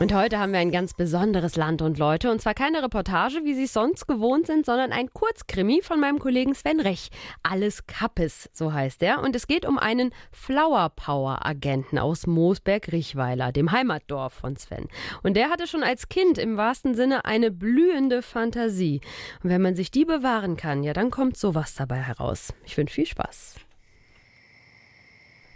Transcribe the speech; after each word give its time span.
Und 0.00 0.14
heute 0.14 0.38
haben 0.38 0.52
wir 0.52 0.60
ein 0.60 0.70
ganz 0.70 0.94
besonderes 0.94 1.56
Land 1.56 1.82
und 1.82 1.98
Leute. 1.98 2.30
Und 2.30 2.40
zwar 2.40 2.54
keine 2.54 2.84
Reportage, 2.84 3.40
wie 3.42 3.54
Sie 3.54 3.64
es 3.64 3.72
sonst 3.72 4.06
gewohnt 4.06 4.46
sind, 4.46 4.64
sondern 4.64 4.92
ein 4.92 5.12
Kurzkrimi 5.12 5.80
von 5.82 5.98
meinem 5.98 6.20
Kollegen 6.20 6.54
Sven 6.54 6.78
Rech. 6.78 7.10
Alles 7.42 7.84
Kappes, 7.88 8.48
so 8.52 8.72
heißt 8.72 9.02
er. 9.02 9.20
Und 9.20 9.34
es 9.34 9.48
geht 9.48 9.66
um 9.66 9.76
einen 9.76 10.12
Flower 10.30 10.90
Power 10.90 11.44
Agenten 11.44 11.98
aus 11.98 12.28
Moosberg-Richweiler, 12.28 13.50
dem 13.50 13.72
Heimatdorf 13.72 14.34
von 14.34 14.54
Sven. 14.54 14.86
Und 15.24 15.34
der 15.34 15.50
hatte 15.50 15.66
schon 15.66 15.82
als 15.82 16.08
Kind 16.08 16.38
im 16.38 16.56
wahrsten 16.56 16.94
Sinne 16.94 17.24
eine 17.24 17.50
blühende 17.50 18.22
Fantasie. 18.22 19.00
Und 19.42 19.50
wenn 19.50 19.62
man 19.62 19.74
sich 19.74 19.90
die 19.90 20.04
bewahren 20.04 20.56
kann, 20.56 20.84
ja, 20.84 20.92
dann 20.92 21.10
kommt 21.10 21.36
sowas 21.36 21.74
dabei 21.74 21.96
heraus. 21.96 22.54
Ich 22.64 22.76
wünsche 22.76 22.94
viel 22.94 23.06
Spaß. 23.06 23.56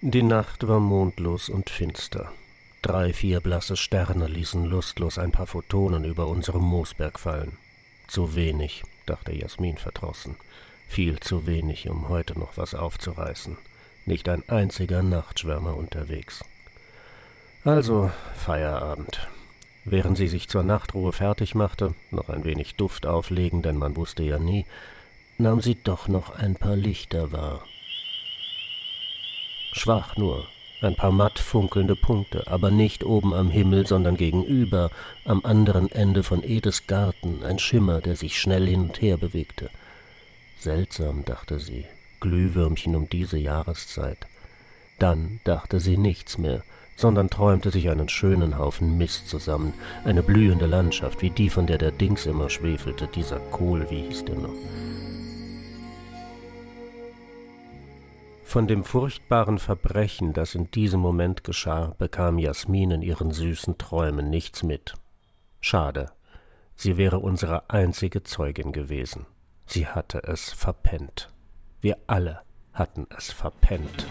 Die 0.01 0.25
Nacht 0.25 0.67
war 0.67 0.81
mondlos 0.81 1.49
und 1.49 1.71
finster. 1.71 2.33
Drei, 2.83 3.13
vier 3.13 3.41
blasse 3.41 3.77
Sterne 3.77 4.27
ließen 4.27 4.65
lustlos 4.65 5.17
ein 5.17 5.31
paar 5.31 5.47
Photonen 5.47 6.05
über 6.05 6.27
unserem 6.27 6.63
Moosberg 6.63 7.21
fallen. 7.21 7.57
Zu 8.09 8.35
wenig, 8.35 8.83
dachte 9.07 9.33
Jasmin 9.33 9.77
verdrossen. 9.77 10.35
Viel 10.89 11.21
zu 11.21 11.47
wenig, 11.47 11.89
um 11.89 12.09
heute 12.09 12.37
noch 12.37 12.57
was 12.57 12.75
aufzureißen. 12.75 13.57
Nicht 14.05 14.29
ein 14.29 14.43
einziger 14.49 15.05
Nachtschwärmer 15.05 15.77
unterwegs. 15.77 16.45
Also 17.65 18.11
Feierabend. 18.35 19.29
Während 19.85 20.17
sie 20.17 20.27
sich 20.27 20.49
zur 20.49 20.65
Nachtruhe 20.65 21.13
fertig 21.13 21.55
machte, 21.55 21.95
noch 22.11 22.31
ein 22.31 22.43
wenig 22.43 22.75
Duft 22.75 23.07
auflegen, 23.07 23.63
denn 23.63 23.77
man 23.77 23.95
wusste 23.95 24.25
ja 24.25 24.41
nie, 24.41 24.67
nahm 25.39 25.61
sie 25.61 25.77
doch 25.77 26.09
noch 26.09 26.31
ein 26.31 26.57
paar 26.57 26.75
Lichter 26.77 27.31
wahr. 27.31 27.65
Schwach 29.73 30.17
nur, 30.17 30.49
ein 30.83 30.97
paar 30.97 31.13
matt 31.13 31.39
funkelnde 31.39 31.97
Punkte, 31.97 32.47
aber 32.47 32.71
nicht 32.71 33.05
oben 33.05 33.35
am 33.35 33.51
Himmel, 33.51 33.87
sondern 33.87 34.17
gegenüber, 34.17 34.91
am 35.25 35.45
anderen 35.45 35.91
Ende 35.91 36.23
von 36.23 36.43
Edes 36.43 36.87
Garten, 36.87 37.45
ein 37.45 37.59
Schimmer, 37.59 38.01
der 38.01 38.17
sich 38.17 38.39
schnell 38.39 38.67
hin 38.67 38.83
und 38.83 39.01
her 39.01 39.17
bewegte. 39.17 39.71
Seltsam, 40.59 41.25
dachte 41.25 41.59
sie, 41.59 41.87
Glühwürmchen 42.21 42.95
um 42.97 43.09
diese 43.09 43.39
Jahreszeit. 43.39 44.27
Dann 44.99 45.41
dachte 45.45 45.81
sie 45.81 45.97
nichts 45.97 46.39
mehr, 46.39 46.63
sondern 46.97 47.31
träumte 47.31 47.71
sich 47.71 47.89
einen 47.89 48.09
schönen 48.09 48.59
Haufen 48.59 48.97
Mist 48.99 49.29
zusammen, 49.29 49.75
eine 50.05 50.23
blühende 50.23 50.67
Landschaft, 50.67 51.23
wie 51.23 51.31
die, 51.31 51.51
von 51.51 51.67
der 51.67 51.79
der 51.79 51.91
Dings 51.91 52.27
immer 52.27 52.51
schwefelte, 52.51 53.09
dieser 53.09 53.41
Kohl, 53.41 53.91
wie 53.91 54.03
hieß 54.03 54.25
der 54.27 54.37
noch? 54.37 54.55
Von 58.53 58.67
dem 58.67 58.85
furchtbaren 58.85 59.59
Verbrechen, 59.59 60.35
das 60.35 60.55
in 60.55 60.71
diesem 60.71 61.01
Moment 61.01 61.43
geschah, 61.43 61.95
bekam 61.97 62.39
Jasmin 62.39 62.91
in 62.91 63.01
ihren 63.01 63.31
süßen 63.31 63.79
Träumen 63.79 64.29
nichts 64.29 64.63
mit. 64.63 64.93
Schade, 65.63 66.13
sie 66.77 66.99
wäre 66.99 67.21
unsere 67.21 67.71
einzige 67.71 68.25
Zeugin 68.25 68.73
gewesen. 68.73 69.25
Sie 69.65 69.87
hatte 69.87 70.25
es 70.25 70.51
verpennt. 70.51 71.33
Wir 71.81 71.97
alle 72.07 72.43
hatten 72.75 73.07
es 73.17 73.33
verpennt. 73.33 74.07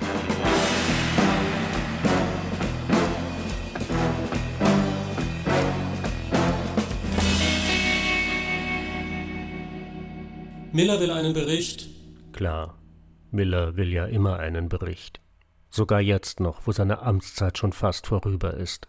Miller 10.71 10.99
will 10.99 11.11
einen 11.11 11.33
Bericht. 11.35 11.89
Klar, 12.33 12.80
Miller 13.33 13.77
will 13.77 13.91
ja 13.91 14.05
immer 14.05 14.39
einen 14.39 14.69
Bericht. 14.69 15.21
Sogar 15.69 16.01
jetzt 16.01 16.39
noch, 16.39 16.67
wo 16.67 16.71
seine 16.71 17.01
Amtszeit 17.01 17.57
schon 17.57 17.71
fast 17.71 18.07
vorüber 18.07 18.53
ist. 18.55 18.87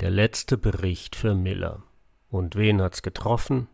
Der 0.00 0.10
letzte 0.10 0.58
Bericht 0.58 1.14
für 1.14 1.34
Miller. 1.34 1.82
Und 2.28 2.56
wen 2.56 2.82
hat's 2.82 3.02
getroffen? 3.02 3.68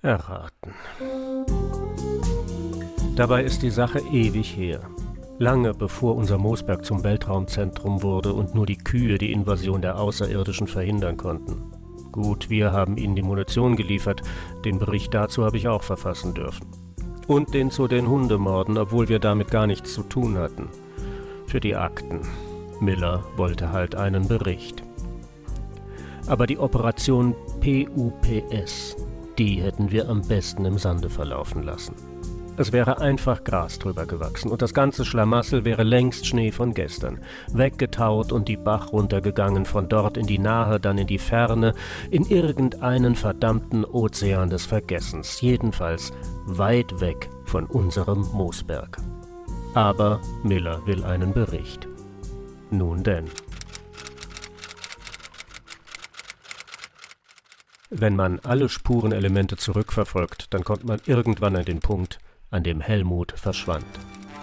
Erraten. 0.00 0.74
Dabei 3.16 3.42
ist 3.42 3.62
die 3.62 3.70
Sache 3.70 3.98
ewig 3.98 4.56
her. 4.56 4.88
Lange 5.38 5.74
bevor 5.74 6.14
unser 6.14 6.38
Moosberg 6.38 6.84
zum 6.84 7.02
Weltraumzentrum 7.02 8.02
wurde 8.02 8.32
und 8.32 8.54
nur 8.54 8.66
die 8.66 8.78
Kühe 8.78 9.18
die 9.18 9.32
Invasion 9.32 9.82
der 9.82 9.98
Außerirdischen 9.98 10.68
verhindern 10.68 11.16
konnten. 11.16 11.72
Gut, 12.12 12.48
wir 12.48 12.70
haben 12.70 12.96
ihnen 12.96 13.16
die 13.16 13.22
Munition 13.22 13.74
geliefert, 13.74 14.22
den 14.64 14.78
Bericht 14.78 15.12
dazu 15.12 15.44
habe 15.44 15.56
ich 15.56 15.66
auch 15.66 15.82
verfassen 15.82 16.34
dürfen. 16.34 16.83
Und 17.26 17.54
den 17.54 17.70
zu 17.70 17.88
den 17.88 18.08
Hundemorden, 18.08 18.76
obwohl 18.76 19.08
wir 19.08 19.18
damit 19.18 19.50
gar 19.50 19.66
nichts 19.66 19.94
zu 19.94 20.02
tun 20.02 20.36
hatten. 20.36 20.68
Für 21.46 21.60
die 21.60 21.74
Akten. 21.74 22.20
Miller 22.80 23.24
wollte 23.36 23.72
halt 23.72 23.94
einen 23.94 24.28
Bericht. 24.28 24.82
Aber 26.26 26.46
die 26.46 26.58
Operation 26.58 27.34
PUPS, 27.60 28.96
die 29.38 29.62
hätten 29.62 29.90
wir 29.90 30.08
am 30.08 30.22
besten 30.22 30.64
im 30.64 30.78
Sande 30.78 31.10
verlaufen 31.10 31.62
lassen. 31.62 31.94
Es 32.56 32.70
wäre 32.70 33.00
einfach 33.00 33.42
Gras 33.42 33.80
drüber 33.80 34.06
gewachsen 34.06 34.48
und 34.48 34.62
das 34.62 34.74
ganze 34.74 35.04
Schlamassel 35.04 35.64
wäre 35.64 35.82
längst 35.82 36.24
Schnee 36.26 36.52
von 36.52 36.72
gestern. 36.72 37.18
Weggetaut 37.52 38.30
und 38.30 38.46
die 38.46 38.56
Bach 38.56 38.92
runtergegangen, 38.92 39.64
von 39.64 39.88
dort 39.88 40.16
in 40.16 40.26
die 40.26 40.38
Nahe, 40.38 40.78
dann 40.78 40.98
in 40.98 41.08
die 41.08 41.18
Ferne, 41.18 41.74
in 42.12 42.24
irgendeinen 42.24 43.16
verdammten 43.16 43.84
Ozean 43.84 44.50
des 44.50 44.66
Vergessens, 44.66 45.40
jedenfalls 45.40 46.12
weit 46.46 47.00
weg 47.00 47.28
von 47.44 47.66
unserem 47.66 48.20
Moosberg. 48.32 48.98
Aber 49.74 50.20
Miller 50.44 50.86
will 50.86 51.02
einen 51.02 51.32
Bericht. 51.32 51.88
Nun 52.70 53.02
denn. 53.02 53.24
Wenn 57.90 58.14
man 58.14 58.38
alle 58.40 58.68
Spurenelemente 58.68 59.56
zurückverfolgt, 59.56 60.54
dann 60.54 60.62
kommt 60.62 60.84
man 60.84 61.00
irgendwann 61.06 61.56
an 61.56 61.64
den 61.64 61.80
Punkt, 61.80 62.18
an 62.54 62.62
dem 62.62 62.80
Helmut 62.80 63.32
verschwand. 63.36 63.84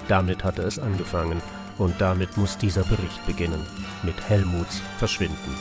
Damit 0.08 0.44
hatte 0.44 0.62
es 0.64 0.78
angefangen 0.78 1.42
und 1.78 2.00
damit 2.00 2.38
muss 2.38 2.58
dieser 2.58 2.84
Bericht 2.84 3.26
beginnen, 3.26 3.66
mit 4.04 4.16
Helmuts 4.30 4.82
Verschwinden. 4.98 5.56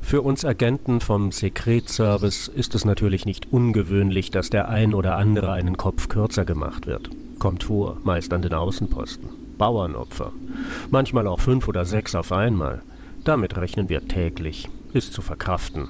Für 0.00 0.22
uns 0.22 0.44
Agenten 0.44 1.00
vom 1.00 1.30
Sekretservice 1.30 2.48
ist 2.48 2.74
es 2.74 2.84
natürlich 2.84 3.26
nicht 3.26 3.52
ungewöhnlich, 3.52 4.30
dass 4.30 4.50
der 4.50 4.68
ein 4.68 4.94
oder 4.94 5.16
andere 5.16 5.52
einen 5.52 5.76
Kopf 5.76 6.08
kürzer 6.08 6.44
gemacht 6.44 6.86
wird. 6.86 7.10
Kommt 7.38 7.64
vor, 7.64 7.96
meist 8.02 8.32
an 8.32 8.42
den 8.42 8.54
Außenposten. 8.54 9.28
Bauernopfer. 9.56 10.32
Manchmal 10.90 11.26
auch 11.26 11.38
fünf 11.38 11.68
oder 11.68 11.84
sechs 11.84 12.14
auf 12.14 12.32
einmal. 12.32 12.82
Damit 13.24 13.56
rechnen 13.56 13.88
wir 13.88 14.06
täglich. 14.08 14.68
Ist 14.92 15.12
zu 15.12 15.22
verkraften. 15.22 15.88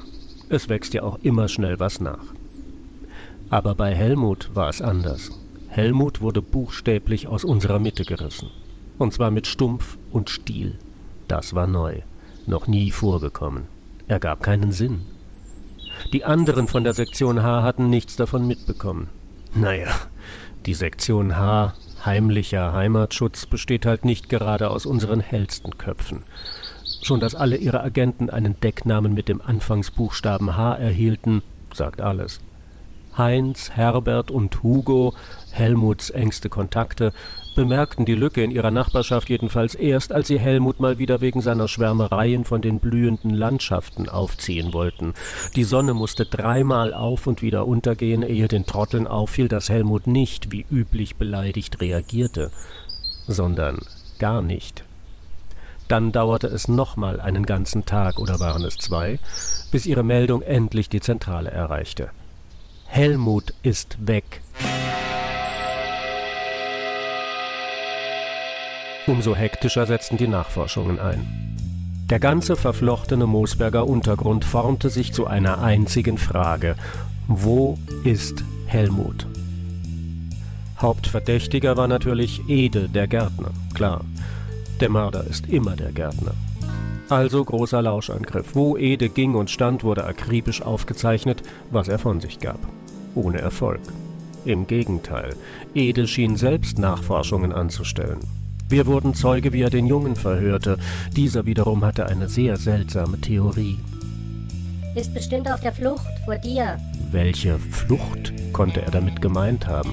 Es 0.48 0.68
wächst 0.68 0.94
ja 0.94 1.02
auch 1.02 1.18
immer 1.22 1.48
schnell 1.48 1.78
was 1.78 2.00
nach. 2.00 2.24
Aber 3.50 3.74
bei 3.74 3.94
Helmut 3.94 4.50
war 4.54 4.68
es 4.68 4.82
anders. 4.82 5.30
Helmut 5.68 6.20
wurde 6.20 6.42
buchstäblich 6.42 7.28
aus 7.28 7.44
unserer 7.44 7.78
Mitte 7.78 8.04
gerissen. 8.04 8.50
Und 8.98 9.12
zwar 9.12 9.30
mit 9.30 9.46
Stumpf 9.46 9.96
und 10.10 10.28
Stiel. 10.28 10.78
Das 11.28 11.54
war 11.54 11.66
neu. 11.66 12.00
Noch 12.46 12.66
nie 12.66 12.90
vorgekommen. 12.90 13.64
Er 14.08 14.18
gab 14.18 14.42
keinen 14.42 14.72
Sinn. 14.72 15.02
Die 16.12 16.24
anderen 16.24 16.66
von 16.66 16.82
der 16.82 16.94
Sektion 16.94 17.42
H 17.42 17.62
hatten 17.62 17.88
nichts 17.90 18.16
davon 18.16 18.46
mitbekommen. 18.46 19.08
Naja, 19.54 19.88
die 20.66 20.74
Sektion 20.74 21.36
H, 21.36 21.74
heimlicher 22.04 22.72
Heimatschutz, 22.72 23.46
besteht 23.46 23.86
halt 23.86 24.04
nicht 24.04 24.28
gerade 24.28 24.70
aus 24.70 24.86
unseren 24.86 25.20
hellsten 25.20 25.78
Köpfen. 25.78 26.24
Schon 27.02 27.20
dass 27.20 27.34
alle 27.34 27.56
ihre 27.56 27.82
Agenten 27.82 28.30
einen 28.30 28.58
Decknamen 28.60 29.14
mit 29.14 29.28
dem 29.28 29.40
Anfangsbuchstaben 29.40 30.56
H 30.56 30.74
erhielten, 30.74 31.42
sagt 31.72 32.00
alles. 32.00 32.40
Heinz, 33.16 33.70
Herbert 33.70 34.30
und 34.30 34.62
Hugo, 34.62 35.14
Helmuts 35.50 36.10
engste 36.10 36.48
Kontakte, 36.48 37.12
bemerkten 37.56 38.04
die 38.04 38.14
Lücke 38.14 38.42
in 38.42 38.50
ihrer 38.50 38.70
Nachbarschaft 38.70 39.28
jedenfalls 39.28 39.74
erst, 39.74 40.12
als 40.12 40.28
sie 40.28 40.38
Helmut 40.38 40.78
mal 40.78 40.98
wieder 40.98 41.20
wegen 41.20 41.40
seiner 41.40 41.66
Schwärmereien 41.66 42.44
von 42.44 42.62
den 42.62 42.78
blühenden 42.78 43.30
Landschaften 43.30 44.08
aufziehen 44.08 44.72
wollten. 44.72 45.14
Die 45.56 45.64
Sonne 45.64 45.92
musste 45.92 46.24
dreimal 46.24 46.94
auf 46.94 47.26
und 47.26 47.42
wieder 47.42 47.66
untergehen, 47.66 48.22
ehe 48.22 48.46
den 48.46 48.66
Trotteln 48.66 49.06
auffiel, 49.06 49.48
dass 49.48 49.68
Helmut 49.68 50.06
nicht, 50.06 50.52
wie 50.52 50.64
üblich 50.70 51.16
beleidigt, 51.16 51.80
reagierte, 51.80 52.50
sondern 53.26 53.80
gar 54.18 54.42
nicht. 54.42 54.84
Dann 55.90 56.12
dauerte 56.12 56.46
es 56.46 56.68
nochmal 56.68 57.20
einen 57.20 57.44
ganzen 57.44 57.84
Tag, 57.84 58.20
oder 58.20 58.38
waren 58.38 58.64
es 58.64 58.76
zwei, 58.76 59.18
bis 59.72 59.86
ihre 59.86 60.04
Meldung 60.04 60.40
endlich 60.40 60.88
die 60.88 61.00
Zentrale 61.00 61.50
erreichte. 61.50 62.10
Helmut 62.86 63.54
ist 63.64 63.98
weg. 64.06 64.40
Umso 69.08 69.34
hektischer 69.34 69.84
setzten 69.84 70.16
die 70.16 70.28
Nachforschungen 70.28 71.00
ein. 71.00 71.56
Der 72.08 72.20
ganze 72.20 72.54
verflochtene 72.54 73.26
Moosberger 73.26 73.84
Untergrund 73.84 74.44
formte 74.44 74.90
sich 74.90 75.12
zu 75.12 75.26
einer 75.26 75.60
einzigen 75.60 76.18
Frage. 76.18 76.76
Wo 77.26 77.78
ist 78.04 78.44
Helmut? 78.66 79.26
Hauptverdächtiger 80.78 81.76
war 81.76 81.88
natürlich 81.88 82.48
Ede, 82.48 82.88
der 82.88 83.08
Gärtner. 83.08 83.50
Klar, 83.74 84.04
der 84.80 84.90
Mörder 84.90 85.24
ist 85.24 85.48
immer 85.48 85.76
der 85.76 85.92
Gärtner. 85.92 86.32
Also 87.08 87.44
großer 87.44 87.82
Lauschangriff. 87.82 88.54
Wo 88.54 88.76
Ede 88.76 89.08
ging 89.08 89.34
und 89.34 89.50
stand, 89.50 89.82
wurde 89.82 90.04
akribisch 90.04 90.62
aufgezeichnet, 90.62 91.42
was 91.70 91.88
er 91.88 91.98
von 91.98 92.20
sich 92.20 92.38
gab. 92.38 92.60
Ohne 93.14 93.40
Erfolg. 93.40 93.80
Im 94.44 94.66
Gegenteil, 94.66 95.34
Ede 95.74 96.06
schien 96.06 96.36
selbst 96.36 96.78
Nachforschungen 96.78 97.52
anzustellen. 97.52 98.20
Wir 98.68 98.86
wurden 98.86 99.14
Zeuge, 99.14 99.52
wie 99.52 99.62
er 99.62 99.70
den 99.70 99.86
Jungen 99.86 100.14
verhörte. 100.14 100.78
Dieser 101.16 101.44
wiederum 101.44 101.84
hatte 101.84 102.06
eine 102.06 102.28
sehr 102.28 102.56
seltsame 102.56 103.20
Theorie. 103.20 103.78
Ist 104.94 105.12
bestimmt 105.12 105.50
auf 105.50 105.60
der 105.60 105.72
Flucht 105.72 106.06
vor 106.24 106.36
dir. 106.36 106.78
Welche 107.10 107.58
Flucht 107.58 108.32
konnte 108.52 108.82
er 108.82 108.90
damit 108.90 109.20
gemeint 109.20 109.66
haben? 109.66 109.92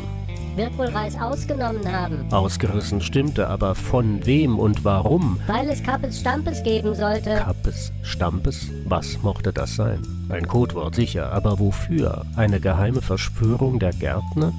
Wird 0.57 0.75
wohl 0.75 0.88
Reis 0.88 1.15
ausgenommen 1.15 1.89
haben. 1.92 2.33
Ausgerissen 2.33 3.00
stimmte, 3.00 3.48
aber 3.48 3.75
von 3.75 4.25
wem 4.25 4.57
und 4.57 4.83
warum? 4.83 5.39
Weil 5.45 5.69
es 5.69 5.83
Kappes 5.83 6.19
Stampes 6.19 6.63
geben 6.63 6.95
sollte. 6.95 7.36
Kappes 7.36 7.92
Stampes? 8.01 8.68
Was 8.86 9.21
mochte 9.21 9.54
das 9.54 9.75
sein? 9.75 10.01
Ein 10.30 10.48
Codewort 10.48 10.95
sicher, 10.95 11.31
aber 11.31 11.59
wofür? 11.59 12.25
Eine 12.36 12.59
geheime 12.59 13.04
Verschwörung 13.04 13.77
der 13.77 13.92
Gärtner? 13.94 14.51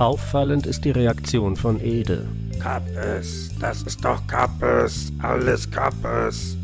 Auffallend 0.00 0.66
ist 0.66 0.84
die 0.84 0.90
Reaktion 0.90 1.54
von 1.54 1.80
Ede. 1.80 2.26
Kappes, 2.58 3.52
das 3.60 3.82
ist 3.82 4.04
doch 4.04 4.26
Kappes, 4.26 5.12
alles 5.20 5.70
Kappes. 5.70 6.56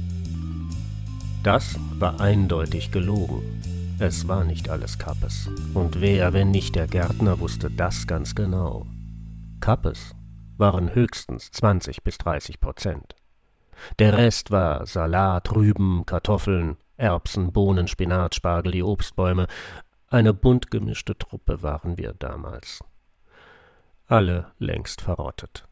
Das 1.45 1.77
war 2.01 2.21
eindeutig 2.21 2.91
gelogen. 2.91 3.56
Es 3.99 4.29
war 4.29 4.45
nicht 4.45 4.69
alles 4.69 4.99
Kappes. 4.99 5.49
Und 5.73 6.03
wer, 6.03 6.35
wenn 6.35 6.51
nicht 6.51 6.75
der 6.75 6.87
Gärtner, 6.87 7.41
wusste 7.41 7.71
das 7.71 8.07
ganz 8.07 8.35
genau. 8.35 8.87
Kappes 9.61 10.15
waren 10.59 10.95
höchstens 10.95 11.51
20 11.51 12.05
bis 12.05 12.19
30 12.19 12.61
Prozent. 12.61 13.15
Der 13.99 14.19
Rest 14.19 14.51
war 14.51 14.87
Salat, 14.87 15.55
Rüben, 15.55 16.05
Kartoffeln, 16.05 16.77
Erbsen, 16.99 17.53
Bohnen, 17.53 17.89
Spinat, 17.89 18.35
Spargel, 18.35 18.73
die 18.73 18.83
Obstbäume. 18.83 19.47
Eine 20.09 20.35
bunt 20.35 20.71
gemischte 20.71 21.17
Truppe 21.17 21.63
waren 21.63 21.97
wir 21.97 22.13
damals. 22.13 22.85
Alle 24.09 24.53
längst 24.59 25.01
verrottet. 25.01 25.65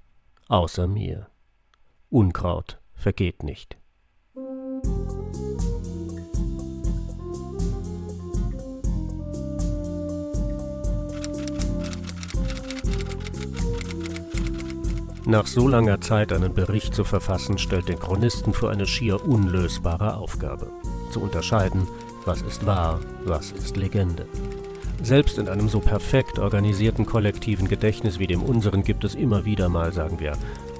Außer 0.48 0.86
mir. 0.86 1.28
Unkraut 2.08 2.80
vergeht 2.94 3.42
nicht. 3.42 3.76
Nach 15.26 15.46
so 15.46 15.68
langer 15.68 16.02
Zeit 16.02 16.34
einen 16.34 16.52
Bericht 16.52 16.94
zu 16.94 17.02
verfassen, 17.02 17.56
stellt 17.56 17.88
den 17.88 17.98
Chronisten 17.98 18.52
vor 18.52 18.70
eine 18.70 18.86
schier 18.86 19.26
unlösbare 19.26 20.16
Aufgabe. 20.16 20.70
Zu 21.10 21.20
unterscheiden, 21.20 21.86
was 22.26 22.42
ist 22.42 22.66
wahr, 22.66 23.00
was 23.24 23.50
ist 23.52 23.78
Legende. 23.78 24.26
Selbst 25.02 25.38
in 25.38 25.48
einem 25.48 25.70
so 25.70 25.80
perfekt 25.80 26.38
organisierten 26.38 27.06
kollektiven 27.06 27.68
Gedächtnis 27.68 28.18
wie 28.18 28.26
dem 28.26 28.42
unseren 28.42 28.82
gibt 28.82 29.02
es 29.04 29.14
immer 29.14 29.46
wieder 29.46 29.70
mal, 29.70 29.94
sagen 29.94 30.20
wir, 30.20 30.32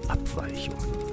Abweichungen. 0.09 1.05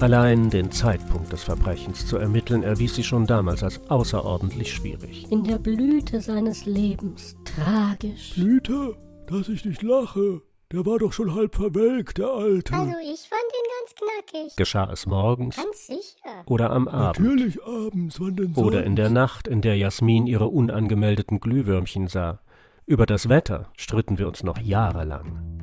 Allein 0.00 0.48
den 0.48 0.70
Zeitpunkt 0.70 1.30
des 1.30 1.42
Verbrechens 1.42 2.06
zu 2.06 2.16
ermitteln, 2.16 2.62
erwies 2.62 2.94
sich 2.94 3.06
schon 3.06 3.26
damals 3.26 3.62
als 3.62 3.82
außerordentlich 3.90 4.72
schwierig. 4.72 5.30
In 5.30 5.44
der 5.44 5.58
Blüte 5.58 6.22
seines 6.22 6.64
Lebens. 6.64 7.36
Tragisch. 7.44 8.32
Blüte, 8.34 8.96
dass 9.26 9.50
ich 9.50 9.62
nicht 9.66 9.82
lache. 9.82 10.40
Der 10.72 10.86
war 10.86 10.98
doch 10.98 11.12
schon 11.12 11.34
halb 11.34 11.56
verwelkt, 11.56 12.18
der 12.18 12.28
Alte. 12.28 12.72
Also 12.74 12.92
ich 13.02 13.28
fand 13.28 13.42
ihn 13.42 13.68
ganz 13.80 13.94
knackig. 13.96 14.56
Geschah 14.56 14.88
es 14.92 15.04
morgens 15.04 15.56
Ganz 15.56 15.86
sicher. 15.88 16.44
oder 16.46 16.70
am 16.70 16.86
Abend 16.86 17.18
Natürlich 17.18 17.60
abends, 17.64 18.20
wann 18.20 18.36
denn 18.36 18.54
sonst? 18.54 18.66
oder 18.66 18.84
in 18.84 18.94
der 18.94 19.10
Nacht, 19.10 19.48
in 19.48 19.62
der 19.62 19.76
Jasmin 19.76 20.28
ihre 20.28 20.46
unangemeldeten 20.46 21.40
Glühwürmchen 21.40 22.06
sah. 22.06 22.38
Über 22.86 23.04
das 23.06 23.28
Wetter 23.28 23.70
stritten 23.76 24.18
wir 24.18 24.28
uns 24.28 24.44
noch 24.44 24.58
jahrelang. 24.58 25.59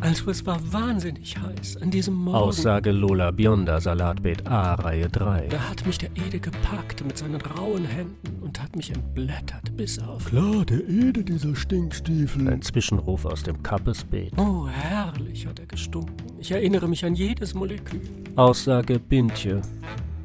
Also 0.00 0.30
es 0.30 0.44
war 0.44 0.60
wahnsinnig 0.72 1.36
heiß 1.38 1.78
an 1.78 1.90
diesem 1.90 2.14
Morgen. 2.14 2.36
Aussage 2.36 2.92
Lola 2.92 3.30
Bionda, 3.30 3.80
Salatbeet 3.80 4.46
A, 4.46 4.74
Reihe 4.74 5.08
3. 5.08 5.48
Da 5.48 5.58
hat 5.70 5.86
mich 5.86 5.98
der 5.98 6.10
Ede 6.14 6.38
gepackt 6.38 7.04
mit 7.04 7.16
seinen 7.16 7.40
rauen 7.40 7.84
Händen 7.84 8.42
und 8.42 8.62
hat 8.62 8.76
mich 8.76 8.90
entblättert 8.90 9.74
bis 9.76 9.98
auf. 9.98 10.26
Klar, 10.26 10.64
der 10.66 10.86
Ede, 10.86 11.24
dieser 11.24 11.56
Stinkstiefel. 11.56 12.48
Ein 12.48 12.62
Zwischenruf 12.62 13.24
aus 13.24 13.42
dem 13.42 13.62
Kappesbeet. 13.62 14.32
Oh, 14.38 14.68
herrlich 14.68 15.46
hat 15.46 15.58
er 15.60 15.66
gestunken. 15.66 16.14
Ich 16.38 16.50
erinnere 16.50 16.88
mich 16.88 17.04
an 17.04 17.14
jedes 17.14 17.54
Molekül. 17.54 18.02
Aussage 18.36 18.98
Bintje. 18.98 19.62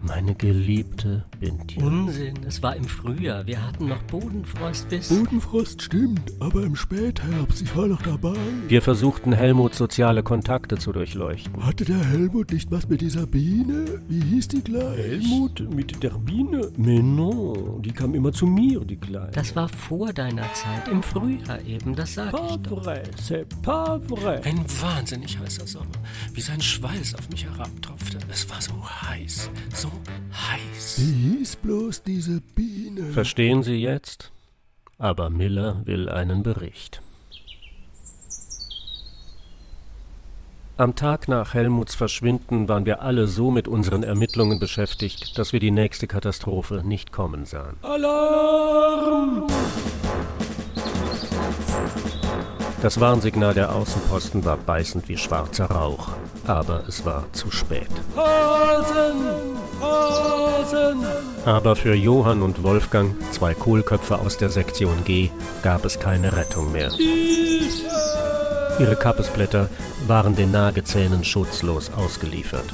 Meine 0.04 0.34
geliebte 0.34 1.24
Bintje. 1.40 1.84
Unsinn, 1.84 2.34
es 2.48 2.64
war 2.64 2.76
im 2.76 2.86
Frühjahr. 2.86 3.46
Wir 3.46 3.66
hatten 3.66 3.88
noch 3.88 4.02
Bodenfrost 4.04 4.90
bis. 4.90 5.10
Bodenfrost 5.10 5.82
stimmt, 5.84 6.22
aber 6.40 6.64
im 6.64 6.76
Spätherbst, 6.76 7.62
ich 7.62 7.76
war 7.78 7.86
noch 7.88 8.02
dabei. 8.02 8.36
Wir 8.68 8.82
versuchten 8.82 9.32
Helmuts 9.32 9.78
soziale 9.78 10.24
Kontakte 10.24 10.78
zu 10.78 10.92
durchleuchten. 10.92 11.64
Hatte 11.64 11.86
der 11.86 12.04
Helmut 12.04 12.52
nicht 12.52 12.72
was 12.72 12.90
mit 12.90 13.02
dieser 13.02 13.28
Biene? 13.28 14.02
Wie 14.08 14.22
hieß 14.22 14.48
die 14.48 14.64
gleich? 14.64 14.98
Helmut 14.98 15.70
mit 15.74 16.02
der 16.02 16.10
Biene? 16.12 16.72
Mais 16.78 17.02
non, 17.04 17.82
die 17.84 17.92
kam 17.92 18.16
immer 18.16 18.32
zu 18.34 18.48
mir, 18.48 18.80
die 18.80 18.98
Kleine. 18.98 19.32
Das 19.32 19.56
war 19.56 19.70
vor 19.70 20.12
deiner 20.14 20.52
Zeit, 20.54 20.88
im 20.90 21.04
Frühjahr 21.04 21.62
eben, 21.62 21.96
das 21.96 22.16
sag 22.16 22.32
pas 22.32 22.56
ich 22.56 22.58
doch. 22.64 22.84
vrai, 22.84 23.04
c'est 23.18 23.46
pas 23.62 24.00
vrai. 24.10 24.42
Ein 24.46 24.66
wahnsinnig 24.82 25.38
heißer 25.38 25.68
Sommer, 25.68 25.86
wie 26.34 26.42
sein 26.42 26.60
Schweiß 26.60 27.14
auf 27.16 27.30
mich 27.30 27.46
herabtropfte. 27.46 28.18
Es 28.32 28.50
war 28.50 28.62
so 28.62 28.74
heiß, 28.84 29.52
so 29.76 29.91
heiß. 30.34 31.00
Wie 31.00 31.38
hieß 31.38 31.56
bloß 31.58 32.04
diese 32.04 32.42
Biene? 32.42 33.12
Verstehen 33.12 33.64
Sie 33.64 33.76
jetzt? 33.76 34.32
Aber 34.98 35.30
Miller 35.30 35.82
will 35.86 36.10
einen 36.10 36.44
Bericht. 36.44 37.02
Am 40.78 40.96
Tag 40.96 41.28
nach 41.28 41.54
Helmuts 41.54 41.94
Verschwinden 41.94 42.68
waren 42.68 42.86
wir 42.88 43.04
alle 43.04 43.28
so 43.28 43.52
mit 43.52 43.68
unseren 43.68 44.02
Ermittlungen 44.02 44.60
beschäftigt, 44.60 45.38
dass 45.38 45.54
wir 45.54 45.60
die 45.60 45.70
nächste 45.70 46.08
Katastrophe 46.08 46.82
nicht 46.84 47.12
kommen 47.12 47.46
sahen. 47.46 47.78
Alarm! 47.84 49.48
Das 52.82 53.00
Warnsignal 53.00 53.54
der 53.54 53.76
Außenposten 53.76 54.44
war 54.44 54.58
beißend 54.58 55.08
wie 55.08 55.18
schwarzer 55.18 55.66
Rauch, 55.66 56.10
aber 56.48 56.84
es 56.88 57.06
war 57.06 57.26
zu 57.32 57.52
spät. 57.52 57.88
Hasen! 58.16 59.56
Hasen! 59.80 61.06
Aber 61.46 61.76
für 61.76 61.94
Johann 61.94 62.42
und 62.42 62.64
Wolfgang, 62.64 63.14
zwei 63.32 63.54
Kohlköpfe 63.54 64.18
aus 64.18 64.38
der 64.38 64.50
Sektion 64.50 65.04
G, 65.06 65.30
gab 65.62 65.86
es 65.86 66.00
keine 66.00 66.36
Rettung 66.36 66.72
mehr. 66.72 66.92
Ihre 68.80 68.96
Kappesblätter 68.96 69.70
waren 70.08 70.36
den 70.36 70.50
Nagezähnen 70.50 71.24
schutzlos 71.24 71.92
ausgeliefert. 71.96 72.74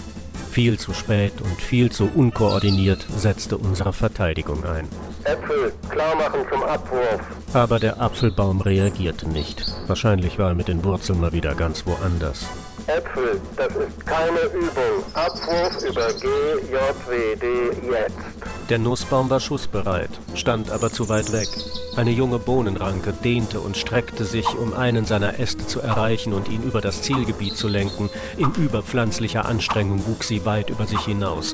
Viel 0.51 0.79
zu 0.79 0.93
spät 0.93 1.33
und 1.41 1.61
viel 1.61 1.91
zu 1.91 2.09
unkoordiniert 2.15 3.05
setzte 3.17 3.57
unsere 3.57 3.91
Verteidigung 3.91 4.63
ein. 4.63 4.87
Äpfel, 5.27 5.73
klar 5.89 6.15
machen 6.15 6.39
zum 6.49 6.63
Abwurf. 6.63 7.19
Aber 7.53 7.79
der 7.79 8.01
Apfelbaum 8.01 8.61
reagierte 8.61 9.27
nicht. 9.27 9.65
Wahrscheinlich 9.85 10.39
war 10.39 10.49
er 10.49 10.55
mit 10.55 10.69
den 10.69 10.85
Wurzeln 10.85 11.19
mal 11.19 11.33
wieder 11.33 11.53
ganz 11.53 11.85
woanders. 11.85 12.45
Äpfel, 12.87 13.41
das 13.57 13.75
ist 13.75 14.05
keine 14.05 14.39
Übung. 14.53 15.03
Abwurf 15.13 15.83
über 15.83 16.07
GJWD 16.13 17.43
jetzt. 17.91 18.69
Der 18.69 18.79
Nussbaum 18.79 19.29
war 19.29 19.41
schussbereit, 19.41 20.11
stand 20.33 20.71
aber 20.71 20.93
zu 20.93 21.09
weit 21.09 21.33
weg. 21.33 21.49
Eine 21.97 22.11
junge 22.11 22.39
Bohnenranke 22.39 23.11
dehnte 23.11 23.59
und 23.59 23.75
streckte 23.75 24.23
sich, 24.23 24.47
um 24.57 24.73
einen 24.73 25.05
seiner 25.05 25.39
Äste 25.39 25.67
zu 25.67 25.81
erreichen 25.81 26.31
und 26.31 26.47
ihn 26.47 26.63
über 26.63 26.79
das 26.79 27.01
Zielgebiet 27.01 27.57
zu 27.57 27.67
lenken. 27.67 28.09
In 28.37 28.53
überpflanzlicher 28.53 29.45
Anstrengung 29.45 30.05
wuchs 30.07 30.29
sie 30.29 30.45
weit 30.45 30.69
über 30.69 30.85
sich 30.85 31.01
hinaus 31.01 31.53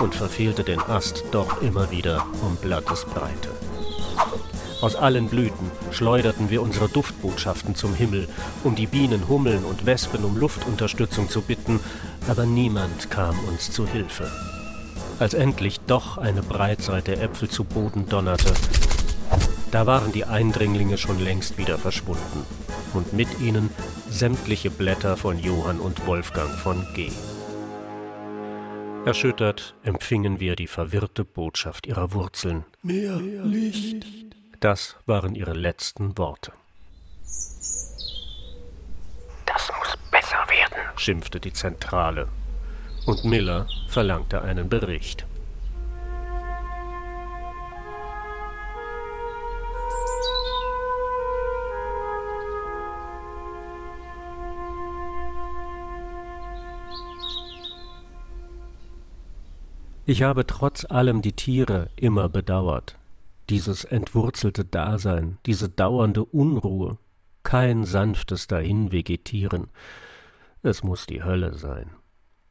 und 0.00 0.14
verfehlte 0.14 0.64
den 0.64 0.80
Ast 0.80 1.24
doch 1.30 1.62
immer 1.62 1.90
wieder 1.90 2.24
um 2.42 2.56
Blattesbreite. 2.56 3.50
Aus 4.80 4.96
allen 4.96 5.28
Blüten 5.28 5.70
schleuderten 5.92 6.50
wir 6.50 6.60
unsere 6.60 6.88
Duftbotschaften 6.88 7.74
zum 7.74 7.94
Himmel, 7.94 8.28
um 8.64 8.74
die 8.74 8.86
Bienen, 8.86 9.28
Hummeln 9.28 9.64
und 9.64 9.86
Wespen 9.86 10.24
um 10.24 10.36
Luftunterstützung 10.36 11.30
zu 11.30 11.40
bitten, 11.40 11.80
aber 12.28 12.44
niemand 12.44 13.10
kam 13.10 13.38
uns 13.48 13.70
zu 13.70 13.86
Hilfe. 13.86 14.30
Als 15.18 15.32
endlich 15.32 15.80
doch 15.86 16.18
eine 16.18 16.42
Breitseite 16.42 17.16
Äpfel 17.16 17.48
zu 17.48 17.64
Boden 17.64 18.08
donnerte, 18.08 18.52
da 19.70 19.86
waren 19.86 20.12
die 20.12 20.24
Eindringlinge 20.24 20.98
schon 20.98 21.18
längst 21.18 21.56
wieder 21.56 21.78
verschwunden 21.78 22.44
und 22.92 23.12
mit 23.12 23.40
ihnen 23.40 23.70
sämtliche 24.10 24.70
Blätter 24.70 25.16
von 25.16 25.38
Johann 25.38 25.80
und 25.80 26.06
Wolfgang 26.06 26.50
von 26.50 26.86
G. 26.94 27.10
Erschüttert 29.04 29.74
empfingen 29.82 30.40
wir 30.40 30.56
die 30.56 30.66
verwirrte 30.66 31.24
Botschaft 31.24 31.86
ihrer 31.86 32.12
Wurzeln. 32.14 32.64
Mehr 32.82 33.16
Licht. 33.16 34.06
Das 34.60 34.96
waren 35.04 35.34
ihre 35.34 35.52
letzten 35.52 36.16
Worte. 36.16 36.52
Das 39.44 39.70
muss 39.78 39.96
besser 40.10 40.46
werden, 40.48 40.78
schimpfte 40.96 41.38
die 41.38 41.52
Zentrale. 41.52 42.28
Und 43.04 43.24
Miller 43.24 43.66
verlangte 43.88 44.40
einen 44.40 44.70
Bericht. 44.70 45.26
Ich 60.06 60.22
habe 60.22 60.46
trotz 60.46 60.84
allem 60.84 61.22
die 61.22 61.32
Tiere 61.32 61.88
immer 61.96 62.28
bedauert. 62.28 62.98
Dieses 63.48 63.84
entwurzelte 63.84 64.62
Dasein, 64.62 65.38
diese 65.46 65.70
dauernde 65.70 66.24
Unruhe, 66.24 66.98
kein 67.42 67.84
sanftes 67.84 68.46
Dahinvegetieren. 68.46 69.68
Es 70.62 70.82
muss 70.82 71.06
die 71.06 71.22
Hölle 71.22 71.54
sein. 71.54 71.90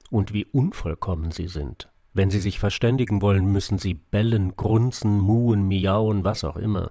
Und 0.10 0.34
wie 0.34 0.46
unvollkommen 0.46 1.30
sie 1.30 1.48
sind. 1.48 1.90
Wenn 2.14 2.32
sie 2.32 2.40
sich 2.40 2.58
verständigen 2.58 3.22
wollen, 3.22 3.46
müssen 3.46 3.78
sie 3.78 3.94
bellen, 3.94 4.56
grunzen, 4.56 5.20
muhen, 5.20 5.68
miauen, 5.68 6.24
was 6.24 6.44
auch 6.44 6.58
immer. 6.58 6.90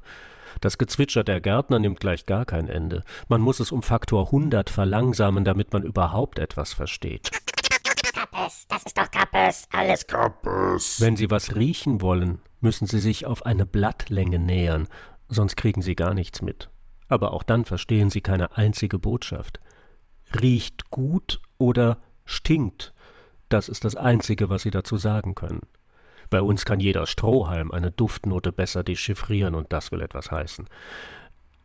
Das 0.60 0.78
Gezwitscher 0.78 1.24
der 1.24 1.40
Gärtner 1.40 1.80
nimmt 1.80 1.98
gleich 1.98 2.24
gar 2.24 2.44
kein 2.44 2.68
Ende. 2.68 3.02
Man 3.28 3.40
muss 3.40 3.58
es 3.58 3.72
um 3.72 3.82
Faktor 3.82 4.30
hundert 4.30 4.70
verlangsamen, 4.70 5.44
damit 5.44 5.72
man 5.72 5.82
überhaupt 5.82 6.38
etwas 6.38 6.72
versteht. 6.72 7.30
Kappes, 8.42 8.66
das 8.68 8.82
ist 8.84 8.98
doch 8.98 9.10
Kappes, 9.10 9.68
alles 9.72 10.06
Kappes. 10.06 11.00
Wenn 11.00 11.16
Sie 11.16 11.30
was 11.30 11.54
riechen 11.54 12.00
wollen, 12.00 12.40
müssen 12.60 12.86
Sie 12.86 12.98
sich 12.98 13.26
auf 13.26 13.46
eine 13.46 13.66
Blattlänge 13.66 14.38
nähern, 14.38 14.88
sonst 15.28 15.56
kriegen 15.56 15.82
Sie 15.82 15.94
gar 15.94 16.14
nichts 16.14 16.42
mit. 16.42 16.68
Aber 17.08 17.32
auch 17.34 17.42
dann 17.42 17.64
verstehen 17.64 18.10
Sie 18.10 18.20
keine 18.20 18.56
einzige 18.56 18.98
Botschaft. 18.98 19.60
Riecht 20.40 20.90
gut 20.90 21.40
oder 21.58 21.98
stinkt, 22.24 22.92
das 23.48 23.68
ist 23.68 23.84
das 23.84 23.96
Einzige, 23.96 24.48
was 24.48 24.62
Sie 24.62 24.70
dazu 24.70 24.96
sagen 24.96 25.34
können. 25.34 25.60
Bei 26.30 26.40
uns 26.40 26.64
kann 26.64 26.80
jeder 26.80 27.06
Strohhalm 27.06 27.70
eine 27.70 27.90
Duftnote 27.90 28.50
besser 28.52 28.82
dechiffrieren, 28.82 29.54
und 29.54 29.72
das 29.72 29.92
will 29.92 30.00
etwas 30.00 30.30
heißen. 30.30 30.66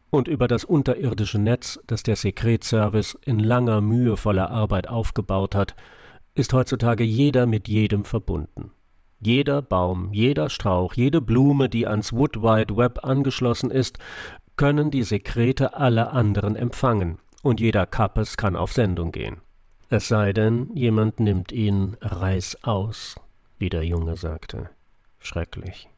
Und 0.10 0.28
über 0.28 0.48
das 0.48 0.64
unterirdische 0.64 1.40
Netz, 1.40 1.80
das 1.88 2.04
der 2.04 2.18
Sekretservice 2.18 3.18
in 3.26 3.40
langer, 3.40 3.82
mühevoller 3.82 4.52
Arbeit 4.52 4.88
aufgebaut 4.90 5.56
hat, 5.56 5.76
ist 6.38 6.54
heutzutage 6.54 7.04
jeder 7.04 7.48
mit 7.48 7.68
jedem 7.68 8.06
verbunden. 8.06 8.72
Jeder 9.20 9.64
Baum, 9.64 10.14
jeder 10.14 10.50
Strauch, 10.50 10.94
jede 10.94 11.20
Blume, 11.20 11.68
die 11.70 11.88
ans 11.88 12.14
Wood 12.14 12.44
Wide 12.44 12.78
Web 12.78 13.04
angeschlossen 13.04 13.72
ist, 13.72 13.98
können 14.56 14.92
die 14.92 15.02
Sekrete 15.02 15.76
aller 15.76 16.14
anderen 16.14 16.56
empfangen, 16.56 17.18
und 17.42 17.60
jeder 17.60 17.88
Kappes 17.88 18.38
kann 18.38 18.56
auf 18.56 18.72
Sendung 18.72 19.12
gehen. 19.12 19.38
Es 19.90 20.08
sei 20.08 20.34
denn, 20.34 20.70
jemand 20.76 21.20
nimmt 21.20 21.52
ihn 21.52 21.98
Reiß 22.02 22.64
aus, 22.64 23.16
wie 23.58 23.70
der 23.70 23.84
Junge 23.84 24.16
sagte. 24.16 24.70
Schrecklich. 25.18 25.90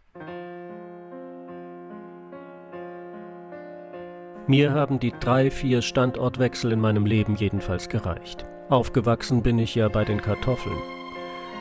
Mir 4.47 4.71
haben 4.71 4.99
die 4.99 5.13
drei, 5.19 5.51
vier 5.51 5.81
Standortwechsel 5.81 6.71
in 6.71 6.79
meinem 6.79 7.05
Leben 7.05 7.35
jedenfalls 7.35 7.89
gereicht. 7.89 8.45
Aufgewachsen 8.69 9.41
bin 9.41 9.57
ich 9.57 9.73
ja 9.73 9.87
bei 9.87 10.05
den 10.05 10.21
Kartoffeln. 10.21 10.77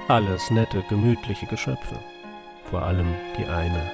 Alles 0.08 0.50
nette, 0.50 0.84
gemütliche 0.90 1.46
Geschöpfe. 1.46 1.98
Vor 2.64 2.82
allem 2.82 3.06
die 3.38 3.46
eine. 3.46 3.90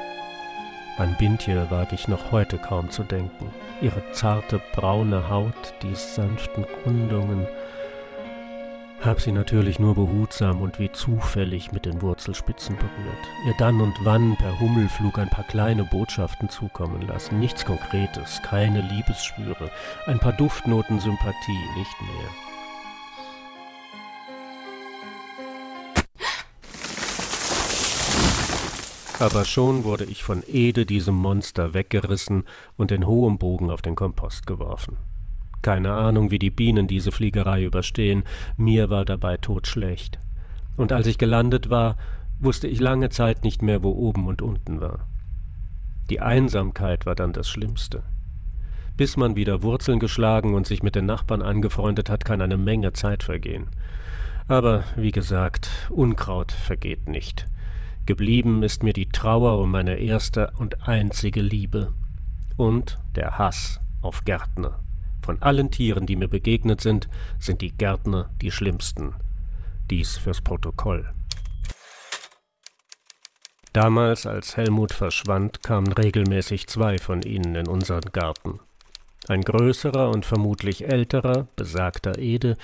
An 0.99 1.15
Bintje 1.17 1.71
wage 1.71 1.95
ich 1.95 2.09
noch 2.09 2.33
heute 2.33 2.59
kaum 2.59 2.91
zu 2.91 3.05
denken. 3.05 3.51
Ihre 3.81 4.03
zarte, 4.11 4.61
braune 4.75 5.29
Haut, 5.29 5.75
die 5.83 5.95
sanften 5.95 6.67
Rundungen. 6.85 7.47
Hab 9.05 9.21
sie 9.21 9.33
natürlich 9.33 9.79
nur 9.79 9.95
behutsam 9.95 10.61
und 10.61 10.81
wie 10.81 10.91
zufällig 10.91 11.71
mit 11.71 11.85
den 11.85 12.03
Wurzelspitzen 12.03 12.75
berührt. 12.75 13.29
Ihr 13.47 13.55
dann 13.59 13.81
und 13.81 13.95
wann 14.03 14.37
per 14.39 14.59
Hummelflug 14.59 15.21
ein 15.21 15.31
paar 15.31 15.45
kleine 15.45 15.85
Botschaften 15.85 16.49
zukommen 16.49 17.03
lassen. 17.03 17.39
Nichts 17.39 17.65
Konkretes, 17.65 18.43
keine 18.43 18.81
Liebesschwüre, 18.81 19.71
ein 20.07 20.19
paar 20.19 20.33
Duftnoten 20.33 20.99
Sympathie, 20.99 21.69
nicht 21.77 22.01
mehr. 22.01 22.54
Aber 29.21 29.45
schon 29.45 29.85
wurde 29.85 30.05
ich 30.05 30.25
von 30.25 30.43
Ede, 30.47 30.87
diesem 30.87 31.15
Monster, 31.15 31.73
weggerissen 31.73 32.45
und 32.77 32.91
in 32.91 33.07
hohem 33.07 33.39
Bogen 33.39 33.71
auf 33.71 33.81
den 33.81 33.95
Kompost 33.95 34.47
geworfen. 34.47 34.97
Keine 35.63 35.93
Ahnung, 35.93 36.31
wie 36.31 36.39
die 36.39 36.51
Bienen 36.51 36.89
diese 36.89 37.13
Fliegerei 37.13 37.65
überstehen, 37.65 38.25
mir 38.57 38.91
war 38.91 39.05
dabei 39.05 39.37
todschlecht. 39.37 40.19
Und 40.77 40.93
als 40.93 41.07
ich 41.07 41.17
gelandet 41.17 41.71
war, 41.71 41.97
wusste 42.41 42.67
ich 42.67 42.81
lange 42.81 43.09
Zeit 43.09 43.45
nicht 43.45 43.63
mehr, 43.63 43.83
wo 43.83 43.91
oben 43.93 44.27
und 44.27 44.43
unten 44.43 44.81
war. 44.81 45.07
Die 46.11 46.21
Einsamkeit 46.21 47.07
war 47.07 47.15
dann 47.15 47.33
das 47.33 47.49
Schlimmste. 47.49 48.03
Bis 48.97 49.17
man 49.17 49.37
wieder 49.37 49.63
Wurzeln 49.63 50.01
geschlagen 50.01 50.55
und 50.55 50.67
sich 50.67 50.83
mit 50.83 50.97
den 50.97 51.07
Nachbarn 51.07 51.41
angefreundet 51.41 52.11
hat, 52.11 52.25
kann 52.25 52.43
eine 52.43 52.59
Menge 52.59 52.93
Zeit 52.93 53.23
vergehen. 53.23 53.69
Aber 54.49 54.85
wie 54.97 55.13
gesagt, 55.13 55.71
Unkraut 55.89 56.53
vergeht 56.53 57.09
nicht. 57.09 57.47
Geblieben 58.07 58.63
ist 58.63 58.83
mir 58.83 58.93
die 58.93 59.09
Trauer 59.09 59.59
um 59.59 59.71
meine 59.71 59.97
erste 59.97 60.53
und 60.59 60.87
einzige 60.87 61.41
Liebe 61.41 61.95
und 62.57 62.99
der 63.17 63.39
Hass 63.39 63.81
auf 64.03 64.25
Gärtner. 64.25 64.81
Von 65.23 65.41
allen 65.41 65.71
Tieren, 65.71 66.05
die 66.05 66.17
mir 66.17 66.29
begegnet 66.29 66.83
sind, 66.83 67.09
sind 67.39 67.63
die 67.63 67.73
Gärtner 67.73 68.29
die 68.43 68.51
schlimmsten. 68.51 69.15
Dies 69.91 70.19
fürs 70.19 70.43
Protokoll. 70.43 71.11
Damals, 73.73 74.27
als 74.27 74.59
Helmut 74.59 74.93
verschwand, 74.93 75.63
kamen 75.63 75.91
regelmäßig 75.91 76.67
zwei 76.67 76.99
von 76.99 77.23
ihnen 77.23 77.55
in 77.55 77.67
unseren 77.67 78.13
Garten. 78.13 78.61
Ein 79.29 79.41
größerer 79.41 80.11
und 80.11 80.27
vermutlich 80.27 80.87
älterer, 80.87 81.49
besagter 81.57 82.19
Ede, 82.19 82.59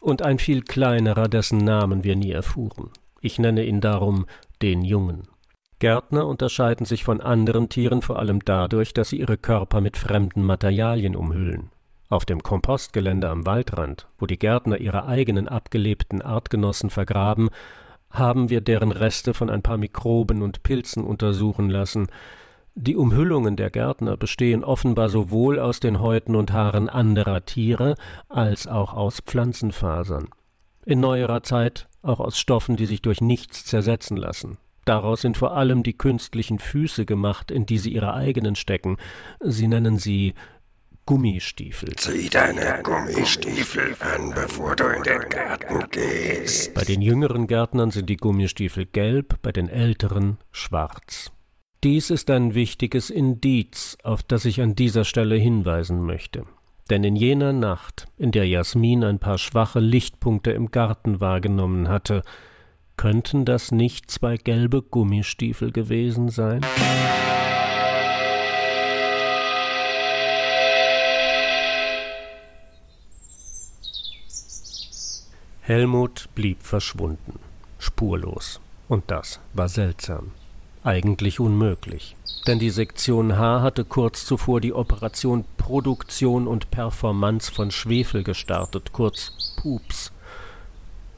und 0.00 0.22
ein 0.22 0.38
viel 0.38 0.62
kleinerer, 0.62 1.28
dessen 1.28 1.58
Namen 1.58 2.04
wir 2.04 2.16
nie 2.16 2.32
erfuhren. 2.32 2.90
Ich 3.20 3.38
nenne 3.38 3.64
ihn 3.64 3.80
darum 3.80 4.26
den 4.62 4.82
Jungen. 4.84 5.28
Gärtner 5.78 6.26
unterscheiden 6.26 6.86
sich 6.86 7.04
von 7.04 7.20
anderen 7.20 7.68
Tieren 7.68 8.02
vor 8.02 8.18
allem 8.18 8.44
dadurch, 8.44 8.94
dass 8.94 9.10
sie 9.10 9.20
ihre 9.20 9.38
Körper 9.38 9.80
mit 9.80 9.96
fremden 9.96 10.42
Materialien 10.42 11.14
umhüllen. 11.14 11.70
Auf 12.08 12.24
dem 12.24 12.42
Kompostgelände 12.42 13.28
am 13.28 13.46
Waldrand, 13.46 14.08
wo 14.18 14.26
die 14.26 14.38
Gärtner 14.38 14.78
ihre 14.78 15.06
eigenen 15.06 15.46
abgelebten 15.46 16.22
Artgenossen 16.22 16.90
vergraben, 16.90 17.50
haben 18.10 18.48
wir 18.48 18.60
deren 18.60 18.90
Reste 18.90 19.34
von 19.34 19.50
ein 19.50 19.62
paar 19.62 19.76
Mikroben 19.76 20.42
und 20.42 20.62
Pilzen 20.62 21.04
untersuchen 21.04 21.68
lassen. 21.68 22.08
Die 22.74 22.96
Umhüllungen 22.96 23.56
der 23.56 23.70
Gärtner 23.70 24.16
bestehen 24.16 24.64
offenbar 24.64 25.10
sowohl 25.10 25.58
aus 25.58 25.80
den 25.80 26.00
Häuten 26.00 26.34
und 26.34 26.52
Haaren 26.52 26.88
anderer 26.88 27.44
Tiere 27.44 27.94
als 28.28 28.66
auch 28.66 28.94
aus 28.94 29.20
Pflanzenfasern. 29.20 30.28
In 30.86 31.00
neuerer 31.00 31.42
Zeit 31.42 31.88
auch 32.08 32.20
aus 32.20 32.38
Stoffen, 32.38 32.76
die 32.76 32.86
sich 32.86 33.02
durch 33.02 33.20
nichts 33.20 33.64
zersetzen 33.64 34.16
lassen. 34.16 34.58
Daraus 34.84 35.20
sind 35.20 35.36
vor 35.36 35.54
allem 35.54 35.82
die 35.82 35.96
künstlichen 35.96 36.58
Füße 36.58 37.04
gemacht, 37.04 37.50
in 37.50 37.66
die 37.66 37.78
sie 37.78 37.92
ihre 37.92 38.14
eigenen 38.14 38.56
stecken. 38.56 38.96
Sie 39.40 39.68
nennen 39.68 39.98
sie 39.98 40.34
Gummistiefel. 41.04 41.94
Zieh 41.96 42.28
deine 42.28 42.82
Gummistiefel 42.82 43.96
an, 44.00 44.30
bevor 44.34 44.76
du 44.76 44.84
in 44.84 45.02
den 45.02 45.20
Garten 45.28 45.84
gehst. 45.90 46.74
Bei 46.74 46.84
den 46.84 47.02
jüngeren 47.02 47.46
Gärtnern 47.46 47.90
sind 47.90 48.10
die 48.10 48.16
Gummistiefel 48.16 48.86
gelb, 48.86 49.40
bei 49.42 49.52
den 49.52 49.68
älteren 49.68 50.38
schwarz. 50.52 51.32
Dies 51.84 52.10
ist 52.10 52.30
ein 52.30 52.54
wichtiges 52.54 53.08
Indiz, 53.08 53.96
auf 54.02 54.22
das 54.22 54.44
ich 54.44 54.60
an 54.60 54.74
dieser 54.74 55.04
Stelle 55.04 55.36
hinweisen 55.36 56.04
möchte. 56.04 56.44
Denn 56.90 57.04
in 57.04 57.16
jener 57.16 57.52
Nacht, 57.52 58.06
in 58.16 58.30
der 58.30 58.48
Jasmin 58.48 59.04
ein 59.04 59.18
paar 59.18 59.36
schwache 59.36 59.78
Lichtpunkte 59.78 60.52
im 60.52 60.70
Garten 60.70 61.20
wahrgenommen 61.20 61.88
hatte, 61.88 62.22
könnten 62.96 63.44
das 63.44 63.72
nicht 63.72 64.10
zwei 64.10 64.38
gelbe 64.38 64.80
Gummistiefel 64.82 65.70
gewesen 65.70 66.30
sein? 66.30 66.62
Helmut 75.60 76.30
blieb 76.34 76.62
verschwunden, 76.62 77.38
spurlos, 77.78 78.58
und 78.88 79.10
das 79.10 79.38
war 79.52 79.68
seltsam, 79.68 80.30
eigentlich 80.84 81.40
unmöglich 81.40 82.16
denn 82.48 82.58
die 82.58 82.70
Sektion 82.70 83.36
H 83.36 83.60
hatte 83.60 83.84
kurz 83.84 84.24
zuvor 84.24 84.62
die 84.62 84.72
Operation 84.72 85.44
Produktion 85.58 86.48
und 86.48 86.70
Performance 86.70 87.52
von 87.52 87.70
Schwefel 87.70 88.24
gestartet, 88.24 88.92
kurz 88.94 89.32
PUPS. 89.60 90.12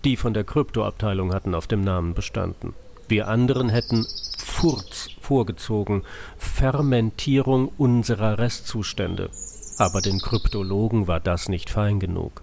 Die 0.05 0.17
von 0.17 0.35
der 0.35 0.43
Kryptoabteilung 0.43 1.33
hatten 1.33 1.55
auf 1.55 1.69
dem 1.69 1.83
Namen 1.83 2.15
bestanden. 2.15 2.75
Wir 3.07 3.29
anderen 3.29 3.69
hätten 3.69 4.05
Furz 4.39 5.11
vorgezogen, 5.21 6.03
Fermentierung 6.37 7.71
unserer 7.79 8.39
Restzustände. 8.39 9.31
Aber 9.79 10.01
den 10.01 10.19
Kryptologen 10.19 11.07
war 11.07 11.21
das 11.21 11.49
nicht 11.49 11.71
fein 11.71 12.01
genug. 12.01 12.43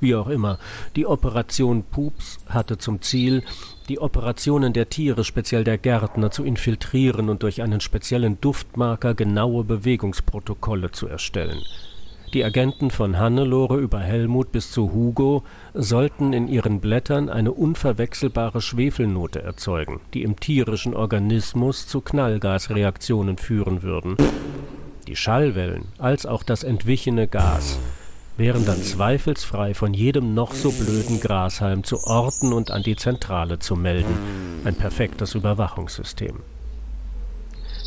Wie 0.00 0.14
auch 0.14 0.28
immer, 0.28 0.58
die 0.96 1.06
Operation 1.06 1.84
Pups 1.84 2.38
hatte 2.48 2.78
zum 2.78 3.02
Ziel, 3.02 3.42
die 3.88 4.00
Operationen 4.00 4.72
der 4.72 4.88
Tiere, 4.88 5.24
speziell 5.24 5.62
der 5.62 5.76
Gärtner, 5.76 6.30
zu 6.30 6.44
infiltrieren 6.44 7.28
und 7.28 7.42
durch 7.42 7.60
einen 7.60 7.80
speziellen 7.80 8.40
Duftmarker 8.40 9.14
genaue 9.14 9.64
Bewegungsprotokolle 9.64 10.90
zu 10.90 11.06
erstellen. 11.06 11.60
Die 12.32 12.44
Agenten 12.44 12.92
von 12.92 13.18
Hannelore 13.18 13.78
über 13.78 13.98
Helmut 13.98 14.52
bis 14.52 14.70
zu 14.70 14.92
Hugo 14.92 15.42
sollten 15.74 16.32
in 16.32 16.46
ihren 16.46 16.80
Blättern 16.80 17.28
eine 17.28 17.50
unverwechselbare 17.50 18.60
Schwefelnote 18.60 19.42
erzeugen, 19.42 20.00
die 20.14 20.22
im 20.22 20.38
tierischen 20.38 20.94
Organismus 20.94 21.88
zu 21.88 22.00
Knallgasreaktionen 22.00 23.36
führen 23.36 23.82
würden. 23.82 24.16
Die 25.08 25.16
Schallwellen 25.16 25.88
als 25.98 26.24
auch 26.24 26.44
das 26.44 26.62
entwichene 26.62 27.26
Gas 27.26 27.80
wären 28.40 28.64
dann 28.64 28.82
zweifelsfrei 28.82 29.74
von 29.74 29.92
jedem 29.92 30.32
noch 30.32 30.54
so 30.54 30.72
blöden 30.72 31.20
Grashalm 31.20 31.84
zu 31.84 32.02
orten 32.04 32.54
und 32.54 32.70
an 32.70 32.82
die 32.82 32.96
Zentrale 32.96 33.58
zu 33.58 33.76
melden. 33.76 34.16
Ein 34.64 34.74
perfektes 34.74 35.34
Überwachungssystem. 35.34 36.40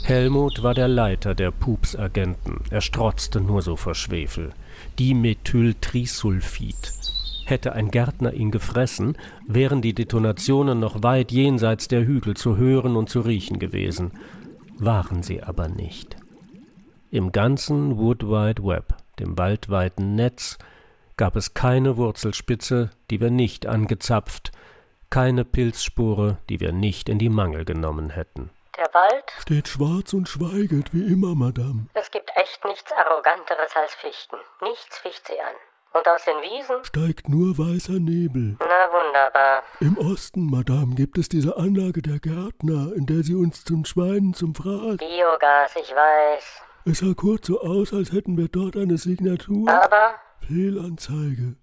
Helmut 0.03 0.61
war 0.61 0.75
der 0.75 0.87
Leiter 0.87 1.33
der 1.33 1.49
Pups-Agenten. 1.49 2.59
Er 2.69 2.81
strotzte 2.81 3.41
nur 3.41 3.63
so 3.63 3.75
vor 3.75 3.95
Schwefel. 3.95 4.51
Dimethyltrisulfid. 4.99 6.75
Hätte 7.45 7.73
ein 7.73 7.89
Gärtner 7.89 8.33
ihn 8.33 8.51
gefressen, 8.51 9.17
wären 9.47 9.81
die 9.81 9.93
Detonationen 9.93 10.79
noch 10.79 11.01
weit 11.01 11.31
jenseits 11.31 11.87
der 11.87 12.05
Hügel 12.05 12.37
zu 12.37 12.57
hören 12.57 12.95
und 12.95 13.09
zu 13.09 13.21
riechen 13.21 13.57
gewesen. 13.57 14.11
Waren 14.77 15.23
sie 15.23 15.41
aber 15.41 15.67
nicht. 15.67 16.15
Im 17.09 17.31
ganzen 17.31 17.97
Wood 17.97 18.21
Wide 18.23 18.63
Web, 18.63 18.95
dem 19.19 19.37
waldweiten 19.37 20.15
Netz, 20.15 20.57
gab 21.17 21.35
es 21.35 21.53
keine 21.53 21.97
Wurzelspitze, 21.97 22.91
die 23.09 23.21
wir 23.21 23.29
nicht 23.29 23.67
angezapft, 23.67 24.51
keine 25.09 25.45
Pilzspure, 25.45 26.37
die 26.49 26.59
wir 26.59 26.71
nicht 26.71 27.09
in 27.09 27.19
die 27.19 27.29
Mangel 27.29 27.65
genommen 27.65 28.09
hätten. 28.09 28.49
Der 28.77 28.91
Wald 28.93 29.31
steht 29.39 29.67
schwarz 29.67 30.13
und 30.13 30.27
schweiget 30.27 30.93
wie 30.93 31.05
immer, 31.13 31.35
Madame. 31.35 31.87
Es 31.93 32.09
gibt 32.09 32.31
echt 32.35 32.65
nichts 32.65 32.91
Arroganteres 32.91 33.75
als 33.75 33.93
Fichten. 33.93 34.37
Nichts 34.61 34.97
ficht 34.97 35.27
sie 35.27 35.39
an. 35.39 35.55
Und 35.93 36.07
aus 36.07 36.25
den 36.25 36.41
Wiesen 36.41 36.83
steigt 36.83 37.29
nur 37.29 37.55
weißer 37.55 37.99
Nebel. 37.99 38.57
Na 38.59 38.89
wunderbar. 38.91 39.61
Im 39.79 39.95
Osten, 39.99 40.49
Madame, 40.49 40.95
gibt 40.95 41.19
es 41.19 41.29
diese 41.29 41.55
Anlage 41.55 42.01
der 42.01 42.17
Gärtner, 42.17 42.91
in 42.95 43.05
der 43.05 43.21
sie 43.21 43.35
uns 43.35 43.63
zum 43.63 43.85
Schweinen 43.85 44.33
zum 44.33 44.55
Fraß. 44.55 44.97
Biogas, 44.97 45.75
ich 45.75 45.93
weiß. 45.93 46.63
Es 46.85 46.99
sah 46.99 47.13
kurz 47.15 47.47
so 47.47 47.61
aus, 47.61 47.93
als 47.93 48.11
hätten 48.11 48.37
wir 48.37 48.49
dort 48.49 48.75
eine 48.75 48.97
Signatur. 48.97 49.69
Aber 49.69 50.15
Fehlanzeige. 50.45 51.55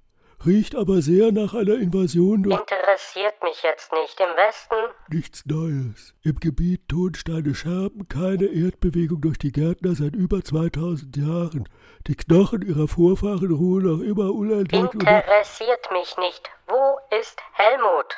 Riecht 0.47 0.75
aber 0.75 1.03
sehr 1.03 1.31
nach 1.31 1.53
einer 1.53 1.75
Invasion 1.75 2.43
durch. 2.43 2.59
Interessiert 2.59 3.35
mich 3.43 3.63
jetzt 3.63 3.93
nicht. 3.93 4.19
Im 4.19 4.29
Westen? 4.29 4.75
Nichts 5.11 5.45
Neues. 5.45 6.15
Im 6.23 6.37
Gebiet 6.41 6.89
Tonsteine 6.89 7.55
Scherben 7.55 8.09
keine 8.09 8.47
Erdbewegung 8.47 9.21
durch 9.21 9.37
die 9.37 9.53
Gärtner 9.53 9.95
seit 9.95 10.17
über 10.17 10.43
2000 10.43 11.15
Jahren. 11.19 11.69
Die 12.07 12.17
Knochen 12.17 12.63
ihrer 12.63 12.89
Vorfahren 12.89 13.53
ruhen 13.53 13.85
noch 13.85 14.01
immer 14.01 14.33
unentdeckt. 14.33 14.95
Interessiert 14.95 15.87
mich 15.93 16.17
nicht. 16.17 16.49
Wo 16.67 16.99
ist 17.21 17.39
Helmut? 17.53 18.17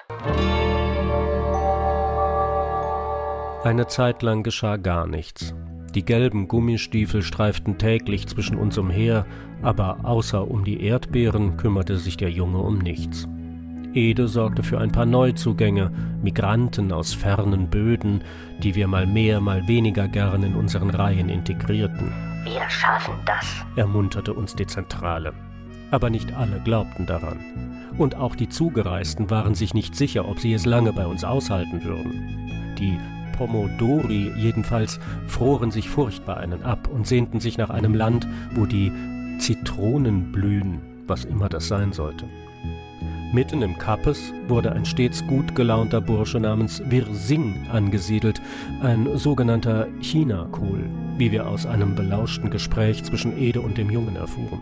Eine 3.64 3.88
Zeit 3.88 4.23
lang 4.23 4.44
geschah 4.44 4.76
gar 4.76 5.09
nichts. 5.09 5.52
Die 5.95 6.05
gelben 6.05 6.49
Gummistiefel 6.49 7.23
streiften 7.23 7.76
täglich 7.76 8.26
zwischen 8.26 8.57
uns 8.57 8.78
umher, 8.78 9.26
aber 9.61 10.05
außer 10.05 10.50
um 10.50 10.65
die 10.65 10.83
Erdbeeren 10.83 11.59
kümmerte 11.59 11.99
sich 11.99 12.17
der 12.17 12.31
Junge 12.31 12.59
um 12.59 12.78
nichts. 12.78 13.28
Ede 13.95 14.26
sorgte 14.26 14.63
für 14.63 14.78
ein 14.78 14.91
paar 14.91 15.05
Neuzugänge, 15.05 15.91
Migranten 16.23 16.93
aus 16.93 17.13
fernen 17.13 17.69
Böden, 17.69 18.25
die 18.63 18.75
wir 18.75 18.89
mal 18.89 19.07
mehr, 19.07 19.41
mal 19.41 19.69
weniger 19.69 20.09
gern 20.09 20.43
in 20.43 20.55
unseren 20.55 20.89
Reihen 20.89 21.28
integrierten. 21.28 22.11
Wir 22.45 22.69
schaffen 22.71 23.15
das, 23.26 23.47
ermunterte 23.76 24.33
uns 24.33 24.57
die 24.57 24.67
Zentrale. 24.67 25.35
Aber 25.91 26.09
nicht 26.09 26.33
alle 26.33 26.59
glaubten 26.65 27.05
daran. 27.05 27.39
Und 27.99 28.15
auch 28.15 28.35
die 28.35 28.49
Zugereisten 28.49 29.28
waren 29.28 29.55
sich 29.55 29.75
nicht 29.75 29.95
sicher, 29.95 30.26
ob 30.26 30.41
sie 30.41 30.55
es 30.55 30.65
lange 30.65 30.95
bei 30.95 31.07
uns 31.07 31.23
aushalten 31.23 31.85
würden. 31.85 32.75
Die 32.78 32.99
Pomodori 33.32 34.32
jedenfalls 34.36 35.00
froren 35.26 35.71
sich 35.71 35.88
furchtbar 35.88 36.36
einen 36.36 36.62
ab 36.62 36.88
und 36.88 37.06
sehnten 37.06 37.40
sich 37.40 37.58
nach 37.58 37.71
einem 37.71 37.95
Land, 37.95 38.26
wo 38.54 38.66
die 38.66 38.92
Zitronen 39.38 40.32
blühen, 40.32 40.80
was 41.06 41.25
immer 41.25 41.49
das 41.49 41.68
sein 41.68 41.92
sollte. 41.92 42.26
Mitten 43.32 43.62
im 43.62 43.78
Kappes 43.78 44.34
wurde 44.47 44.73
ein 44.73 44.84
stets 44.84 45.26
gut 45.26 45.54
gelaunter 45.54 46.02
Bursche 46.02 46.38
namens 46.38 46.82
Wirsing 46.90 47.66
angesiedelt, 47.73 48.42
ein 48.82 49.08
sogenannter 49.16 49.88
Chinakohl, 50.02 50.84
wie 51.16 51.32
wir 51.32 51.49
aus 51.49 51.64
einem 51.64 51.95
belauschten 51.95 52.50
Gespräch 52.50 53.02
zwischen 53.04 53.38
Ede 53.38 53.62
und 53.62 53.78
dem 53.78 53.90
Jungen 53.90 54.16
erfuhren. 54.16 54.60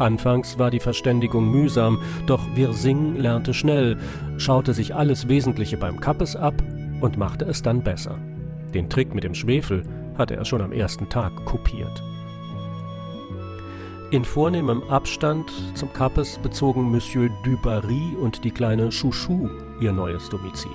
Anfangs 0.00 0.58
war 0.58 0.72
die 0.72 0.80
Verständigung 0.80 1.48
mühsam, 1.48 2.00
doch 2.26 2.40
Wirsing 2.56 3.18
lernte 3.18 3.54
schnell, 3.54 3.98
schaute 4.36 4.74
sich 4.74 4.96
alles 4.96 5.28
Wesentliche 5.28 5.76
beim 5.76 6.00
Kappes 6.00 6.34
ab 6.34 6.54
und 7.02 7.18
machte 7.18 7.44
es 7.44 7.60
dann 7.60 7.82
besser. 7.82 8.18
Den 8.72 8.88
Trick 8.88 9.14
mit 9.14 9.24
dem 9.24 9.34
Schwefel 9.34 9.82
hatte 10.16 10.36
er 10.36 10.44
schon 10.44 10.62
am 10.62 10.72
ersten 10.72 11.08
Tag 11.08 11.44
kopiert. 11.44 12.02
In 14.10 14.24
vornehmem 14.24 14.82
Abstand 14.84 15.50
zum 15.74 15.92
Kappes 15.92 16.38
bezogen 16.38 16.90
Monsieur 16.90 17.30
Dubarry 17.44 18.14
und 18.20 18.44
die 18.44 18.50
kleine 18.50 18.90
Chouchou 18.90 19.48
ihr 19.80 19.92
neues 19.92 20.28
Domizil. 20.28 20.70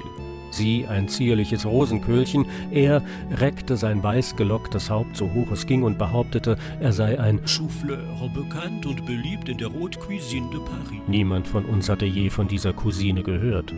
Sie 0.49 0.87
ein 0.87 1.07
zierliches 1.07 1.65
Rosenköhlchen, 1.65 2.45
er 2.71 3.03
reckte 3.31 3.77
sein 3.77 4.01
weiß 4.01 4.37
gelocktes 4.37 4.89
Haupt 4.89 5.15
so 5.15 5.31
hoch 5.33 5.51
es 5.51 5.67
ging 5.67 5.83
und 5.83 5.99
behauptete, 5.99 6.57
er 6.79 6.93
sei 6.93 7.19
ein 7.19 7.39
Souffleur, 7.45 7.99
bekannt 8.33 8.85
und 8.85 9.05
beliebt 9.05 9.49
in 9.49 9.57
der 9.57 9.71
Haute 9.71 9.99
Cuisine 9.99 10.49
de 10.49 10.59
Paris. 10.59 11.01
Niemand 11.07 11.47
von 11.47 11.65
uns 11.65 11.89
hatte 11.89 12.05
je 12.05 12.29
von 12.29 12.47
dieser 12.47 12.73
Cousine 12.73 13.23
gehört. 13.23 13.73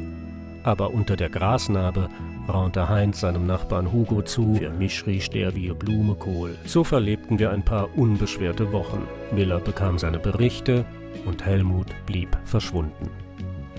Aber 0.69 0.93
unter 0.93 1.15
der 1.15 1.29
Grasnarbe 1.29 2.09
raunte 2.47 2.89
Heinz 2.89 3.21
seinem 3.21 3.47
Nachbarn 3.47 3.91
Hugo 3.91 4.21
zu, 4.21 4.53
für 4.53 4.69
mich 4.69 5.03
riecht 5.07 5.33
der 5.33 5.55
wie 5.55 5.71
Blumekohl. 5.71 6.55
So 6.63 6.83
verlebten 6.83 7.39
wir 7.39 7.49
ein 7.49 7.65
paar 7.65 7.97
unbeschwerte 7.97 8.71
Wochen. 8.71 9.01
Miller 9.31 9.59
bekam 9.59 9.97
seine 9.97 10.19
Berichte 10.19 10.85
und 11.25 11.43
Helmut 11.43 11.87
blieb 12.05 12.37
verschwunden. 12.45 13.09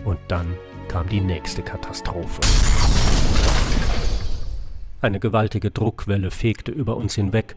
Und 0.05 0.19
dann 0.27 0.47
kam 0.89 1.09
die 1.09 1.21
nächste 1.21 1.63
Katastrophe. 1.63 2.41
Eine 5.01 5.21
gewaltige 5.21 5.71
Druckwelle 5.71 6.33
fegte 6.33 6.73
über 6.73 6.97
uns 6.97 7.15
hinweg, 7.15 7.55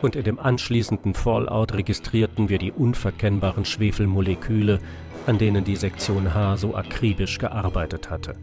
und 0.00 0.16
in 0.16 0.24
dem 0.24 0.40
anschließenden 0.40 1.14
Fallout 1.14 1.74
registrierten 1.74 2.48
wir 2.48 2.58
die 2.58 2.72
unverkennbaren 2.72 3.64
Schwefelmoleküle, 3.64 4.80
an 5.28 5.38
denen 5.38 5.62
die 5.62 5.76
Sektion 5.76 6.34
H 6.34 6.56
so 6.56 6.74
akribisch 6.74 7.38
gearbeitet 7.38 8.10
hatte. 8.10 8.34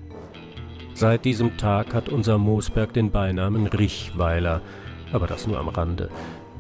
Seit 1.00 1.24
diesem 1.24 1.56
Tag 1.56 1.94
hat 1.94 2.10
unser 2.10 2.38
Moosberg 2.38 2.92
den 2.92 3.10
Beinamen 3.10 3.68
Richweiler, 3.68 4.60
aber 5.14 5.28
das 5.28 5.48
nur 5.48 5.58
am 5.58 5.70
Rande. 5.70 6.10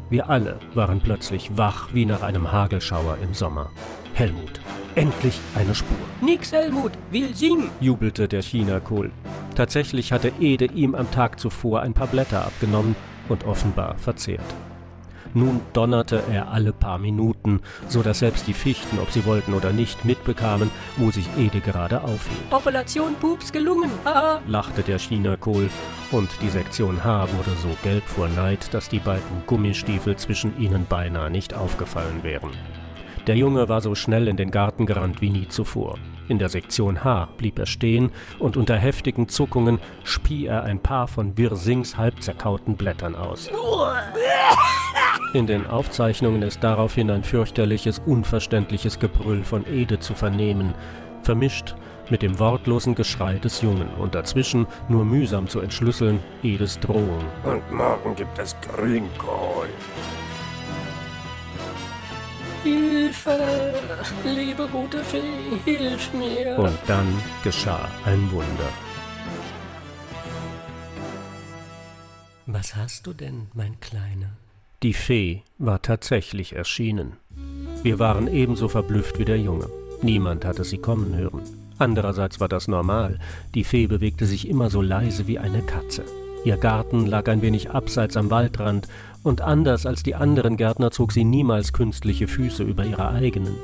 Wir 0.09 0.29
alle 0.29 0.61
waren 0.73 1.01
plötzlich 1.01 1.57
wach 1.57 1.89
wie 1.93 2.05
nach 2.05 2.21
einem 2.21 2.49
Hagelschauer 2.49 3.17
im 3.21 3.33
Sommer. 3.33 3.69
Helmut, 4.13 4.61
endlich 4.95 5.37
eine 5.55 5.75
Spur. 5.75 5.97
Nix, 6.21 6.53
Helmut, 6.53 6.93
will 7.11 7.35
singen, 7.35 7.69
jubelte 7.81 8.29
der 8.29 8.41
Chinakohl. 8.41 9.11
Tatsächlich 9.55 10.13
hatte 10.13 10.31
Ede 10.39 10.67
ihm 10.67 10.95
am 10.95 11.11
Tag 11.11 11.37
zuvor 11.37 11.81
ein 11.81 11.93
paar 11.93 12.07
Blätter 12.07 12.45
abgenommen 12.45 12.95
und 13.27 13.45
offenbar 13.45 13.97
verzehrt. 13.97 14.39
Nun 15.33 15.61
donnerte 15.73 16.23
er 16.31 16.51
alle 16.51 16.73
paar 16.73 16.97
Minuten, 16.97 17.61
so 17.87 18.01
dass 18.01 18.19
selbst 18.19 18.47
die 18.47 18.53
Fichten, 18.53 18.99
ob 18.99 19.11
sie 19.11 19.25
wollten 19.25 19.53
oder 19.53 19.71
nicht, 19.71 20.05
mitbekamen, 20.05 20.71
wo 20.97 21.11
sich 21.11 21.27
Ede 21.37 21.59
gerade 21.59 22.01
aufhielt. 22.03 22.51
Operation 22.51 23.15
Pups 23.15 23.51
gelungen, 23.51 23.91
haha, 24.05 24.41
lachte 24.47 24.81
der 24.81 24.97
Chinakohl, 24.97 25.69
und 26.11 26.29
die 26.41 26.49
Sektion 26.49 27.03
H 27.03 27.27
wurde 27.37 27.55
so 27.61 27.69
gelb 27.83 28.03
vor 28.05 28.27
Neid, 28.29 28.73
dass 28.73 28.89
die 28.89 28.99
beiden 28.99 29.43
Gummistiefel 29.45 30.15
zwischen 30.15 30.59
ihnen 30.59 30.85
beinahe 30.87 31.29
nicht 31.29 31.53
aufgefallen 31.53 32.23
wären. 32.23 32.51
Der 33.27 33.35
Junge 33.35 33.69
war 33.69 33.81
so 33.81 33.93
schnell 33.93 34.27
in 34.27 34.37
den 34.37 34.49
Garten 34.49 34.87
gerannt 34.87 35.21
wie 35.21 35.29
nie 35.29 35.47
zuvor. 35.47 35.99
In 36.29 36.39
der 36.39 36.49
Sektion 36.49 37.03
H 37.03 37.29
blieb 37.37 37.59
er 37.59 37.65
stehen 37.65 38.11
und 38.39 38.57
unter 38.57 38.75
heftigen 38.75 39.29
Zuckungen 39.29 39.79
spie 40.03 40.45
er 40.45 40.63
ein 40.63 40.79
paar 40.79 41.07
von 41.07 41.37
Wirsings 41.37 41.97
halb 41.97 42.21
zerkauten 42.23 42.75
Blättern 42.75 43.15
aus. 43.15 43.49
In 45.31 45.45
den 45.45 45.67
Aufzeichnungen 45.67 46.41
ist 46.41 46.63
daraufhin 46.63 47.11
ein 47.11 47.23
fürchterliches, 47.23 48.01
unverständliches 48.03 48.97
Gebrüll 48.97 49.43
von 49.43 49.63
Ede 49.67 49.99
zu 49.99 50.15
vernehmen, 50.15 50.73
vermischt 51.21 51.75
mit 52.09 52.23
dem 52.23 52.39
wortlosen 52.39 52.95
Geschrei 52.95 53.35
des 53.35 53.61
Jungen 53.61 53.89
und 53.99 54.15
dazwischen 54.15 54.65
nur 54.87 55.05
mühsam 55.05 55.47
zu 55.47 55.59
entschlüsseln 55.59 56.19
Edes 56.41 56.79
Drohung. 56.79 57.23
Und 57.43 57.71
morgen 57.71 58.15
gibt 58.15 58.39
es 58.39 58.55
Grünkohl. 58.61 59.67
Hilfe! 62.63 63.73
Liebe 64.25 64.67
gute 64.71 65.03
Fee, 65.03 65.21
hilf 65.63 66.11
mir! 66.13 66.57
Und 66.57 66.77
dann 66.87 67.07
geschah 67.43 67.87
ein 68.03 68.31
Wunder. 68.31 68.69
Was 72.47 72.75
hast 72.75 73.05
du 73.05 73.13
denn, 73.13 73.47
mein 73.53 73.79
Kleiner? 73.79 74.31
Die 74.81 74.93
Fee 74.93 75.41
war 75.57 75.81
tatsächlich 75.81 76.55
erschienen. 76.55 77.17
Wir 77.83 77.99
waren 77.99 78.33
ebenso 78.33 78.69
verblüfft 78.69 79.19
wie 79.19 79.25
der 79.25 79.37
Junge. 79.37 79.67
Niemand 80.01 80.45
hatte 80.45 80.63
sie 80.63 80.77
kommen 80.77 81.17
hören. 81.17 81.41
Andererseits 81.77 82.39
war 82.39 82.47
das 82.47 82.69
normal. 82.69 83.19
Die 83.55 83.65
Fee 83.65 83.87
bewegte 83.87 84.25
sich 84.25 84.47
immer 84.47 84.69
so 84.69 84.81
leise 84.81 85.27
wie 85.27 85.37
eine 85.37 85.63
Katze. 85.63 86.05
Ihr 86.45 86.55
Garten 86.55 87.07
lag 87.07 87.27
ein 87.27 87.41
wenig 87.41 87.71
abseits 87.71 88.15
am 88.15 88.31
Waldrand, 88.31 88.87
und 89.21 89.41
anders 89.41 89.85
als 89.85 90.01
die 90.01 90.15
anderen 90.15 90.55
Gärtner 90.55 90.91
zog 90.91 91.11
sie 91.11 91.25
niemals 91.25 91.73
künstliche 91.73 92.29
Füße 92.29 92.63
über 92.63 92.85
ihre 92.85 93.09
eigenen. 93.09 93.57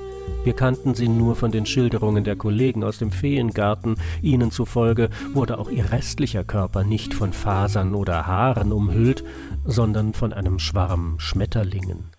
Wir 0.43 0.53
kannten 0.53 0.93
sie 0.93 1.07
nur 1.07 1.35
von 1.35 1.51
den 1.51 1.65
Schilderungen 1.65 2.23
der 2.23 2.35
Kollegen 2.35 2.83
aus 2.83 2.99
dem 2.99 3.11
Feengarten, 3.11 3.95
ihnen 4.21 4.51
zufolge 4.51 5.09
wurde 5.33 5.57
auch 5.57 5.71
ihr 5.71 5.91
restlicher 5.91 6.43
Körper 6.43 6.83
nicht 6.83 7.13
von 7.13 7.33
Fasern 7.33 7.95
oder 7.95 8.27
Haaren 8.27 8.71
umhüllt, 8.71 9.23
sondern 9.65 10.13
von 10.13 10.33
einem 10.33 10.59
Schwarm 10.59 11.15
Schmetterlingen. 11.19 12.11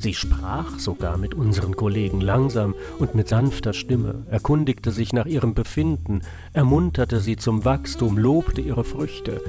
Sie 0.00 0.14
sprach 0.14 0.78
sogar 0.78 1.18
mit 1.18 1.34
unseren 1.34 1.74
Kollegen 1.74 2.20
langsam 2.20 2.74
und 3.00 3.16
mit 3.16 3.26
sanfter 3.28 3.72
Stimme, 3.72 4.26
erkundigte 4.30 4.92
sich 4.92 5.12
nach 5.12 5.26
ihrem 5.26 5.54
Befinden, 5.54 6.22
ermunterte 6.52 7.18
sie 7.18 7.36
zum 7.36 7.64
Wachstum, 7.64 8.16
lobte 8.16 8.60
ihre 8.60 8.84
Früchte. 8.84 9.40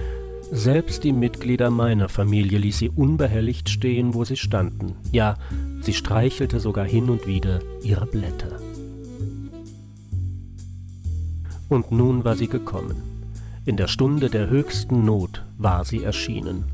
Selbst 0.51 1.03
die 1.03 1.13
Mitglieder 1.13 1.69
meiner 1.69 2.09
Familie 2.09 2.57
ließ 2.57 2.79
sie 2.79 2.89
unbehelligt 2.89 3.69
stehen, 3.69 4.15
wo 4.15 4.25
sie 4.25 4.37
standen. 4.37 4.95
Ja, 5.11 5.35
sie 5.81 5.93
streichelte 5.93 6.59
sogar 6.59 6.85
hin 6.85 7.09
und 7.09 7.27
wieder 7.27 7.59
ihre 7.83 8.05
Blätter. 8.05 8.59
Und 11.69 11.91
nun 11.91 12.23
war 12.23 12.35
sie 12.35 12.47
gekommen. 12.47 12.95
In 13.65 13.77
der 13.77 13.87
Stunde 13.87 14.29
der 14.29 14.49
höchsten 14.49 15.05
Not 15.05 15.45
war 15.57 15.85
sie 15.85 16.03
erschienen. 16.03 16.65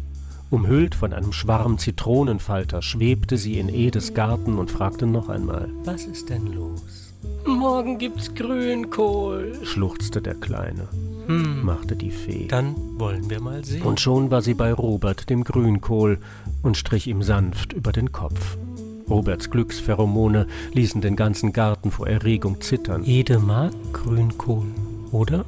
Umhüllt 0.49 0.95
von 0.95 1.11
einem 1.11 1.33
Schwarm 1.33 1.77
Zitronenfalter 1.77 2.81
schwebte 2.81 3.37
sie 3.37 3.59
in 3.59 3.67
Edes 3.67 4.13
Garten 4.13 4.57
und 4.57 4.71
fragte 4.71 5.05
noch 5.05 5.27
einmal: 5.27 5.69
Was 5.83 6.05
ist 6.05 6.29
denn 6.29 6.53
los? 6.53 7.13
Morgen 7.45 7.97
gibt's 7.97 8.33
Grünkohl, 8.33 9.59
schluchzte 9.63 10.21
der 10.21 10.35
Kleine. 10.35 10.87
Hm, 11.27 11.63
machte 11.63 11.95
die 11.95 12.11
Fee. 12.11 12.47
Dann 12.47 12.75
wollen 12.99 13.29
wir 13.29 13.41
mal 13.41 13.65
sehen. 13.65 13.81
Und 13.81 13.99
schon 13.99 14.29
war 14.31 14.41
sie 14.41 14.53
bei 14.53 14.71
Robert, 14.71 15.29
dem 15.29 15.43
Grünkohl, 15.43 16.19
und 16.61 16.77
strich 16.77 17.07
ihm 17.07 17.23
sanft 17.23 17.73
über 17.73 17.91
den 17.91 18.11
Kopf. 18.11 18.57
Roberts 19.09 19.49
Glückspheromone 19.49 20.47
ließen 20.73 21.01
den 21.01 21.15
ganzen 21.15 21.53
Garten 21.53 21.91
vor 21.91 22.07
Erregung 22.07 22.61
zittern. 22.61 23.03
Ede 23.05 23.39
mag 23.39 23.71
Grünkohl, 23.93 24.65
oder? 25.11 25.45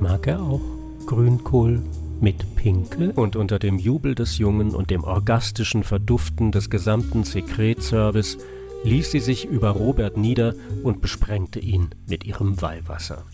Mag 0.00 0.26
er 0.26 0.42
auch 0.42 0.60
Grünkohl 1.06 1.82
mit 2.20 2.56
Pinkel? 2.56 3.10
Und 3.12 3.36
unter 3.36 3.58
dem 3.58 3.78
Jubel 3.78 4.14
des 4.14 4.38
Jungen 4.38 4.74
und 4.74 4.90
dem 4.90 5.04
orgastischen 5.04 5.84
Verduften 5.84 6.52
des 6.52 6.70
gesamten 6.70 7.24
Sekretservice 7.24 8.38
ließ 8.84 9.10
sie 9.10 9.20
sich 9.20 9.44
über 9.44 9.70
Robert 9.70 10.16
nieder 10.16 10.54
und 10.82 11.00
besprengte 11.00 11.58
ihn 11.58 11.90
mit 12.08 12.24
ihrem 12.24 12.60
Weihwasser. 12.60 13.24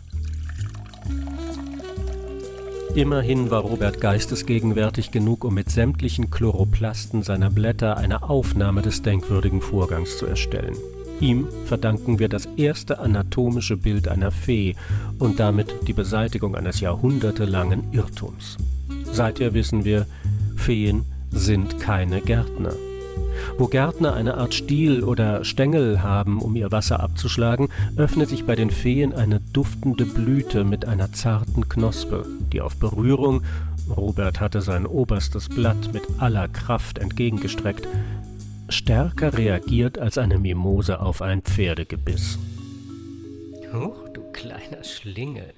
Immerhin 2.94 3.50
war 3.50 3.62
Robert 3.62 4.00
geistesgegenwärtig 4.00 5.10
genug, 5.10 5.44
um 5.44 5.54
mit 5.54 5.68
sämtlichen 5.68 6.30
Chloroplasten 6.30 7.24
seiner 7.24 7.50
Blätter 7.50 7.96
eine 7.96 8.22
Aufnahme 8.22 8.82
des 8.82 9.02
denkwürdigen 9.02 9.60
Vorgangs 9.60 10.16
zu 10.16 10.26
erstellen. 10.26 10.76
Ihm 11.20 11.48
verdanken 11.64 12.20
wir 12.20 12.28
das 12.28 12.46
erste 12.56 13.00
anatomische 13.00 13.76
Bild 13.76 14.06
einer 14.06 14.30
Fee 14.30 14.76
und 15.18 15.40
damit 15.40 15.74
die 15.88 15.92
Beseitigung 15.92 16.54
eines 16.54 16.78
jahrhundertelangen 16.78 17.92
Irrtums. 17.92 18.58
Seither 19.10 19.54
wissen 19.54 19.84
wir, 19.84 20.06
Feen 20.54 21.04
sind 21.32 21.80
keine 21.80 22.20
Gärtner. 22.20 22.74
Wo 23.58 23.66
Gärtner 23.66 24.14
eine 24.14 24.36
Art 24.36 24.54
Stiel 24.54 25.04
oder 25.04 25.44
Stängel 25.44 26.02
haben, 26.02 26.40
um 26.40 26.56
ihr 26.56 26.72
Wasser 26.72 27.00
abzuschlagen, 27.00 27.68
öffnet 27.96 28.28
sich 28.28 28.44
bei 28.44 28.56
den 28.56 28.70
Feen 28.70 29.12
eine 29.12 29.40
duftende 29.52 30.06
Blüte 30.06 30.64
mit 30.64 30.86
einer 30.86 31.12
zarten 31.12 31.68
Knospe, 31.68 32.26
die 32.52 32.60
auf 32.60 32.76
Berührung 32.76 33.42
Robert 33.88 34.40
hatte 34.40 34.62
sein 34.62 34.86
oberstes 34.86 35.48
Blatt 35.48 35.92
mit 35.92 36.02
aller 36.18 36.48
Kraft 36.48 36.98
entgegengestreckt, 36.98 37.86
stärker 38.68 39.36
reagiert 39.36 39.98
als 39.98 40.18
eine 40.18 40.38
Mimose 40.38 41.00
auf 41.00 41.20
ein 41.20 41.42
Pferdegebiss. 41.42 42.38
Huch, 43.72 44.08
du 44.14 44.22
kleiner 44.32 44.82
Schlingel. 44.82 45.52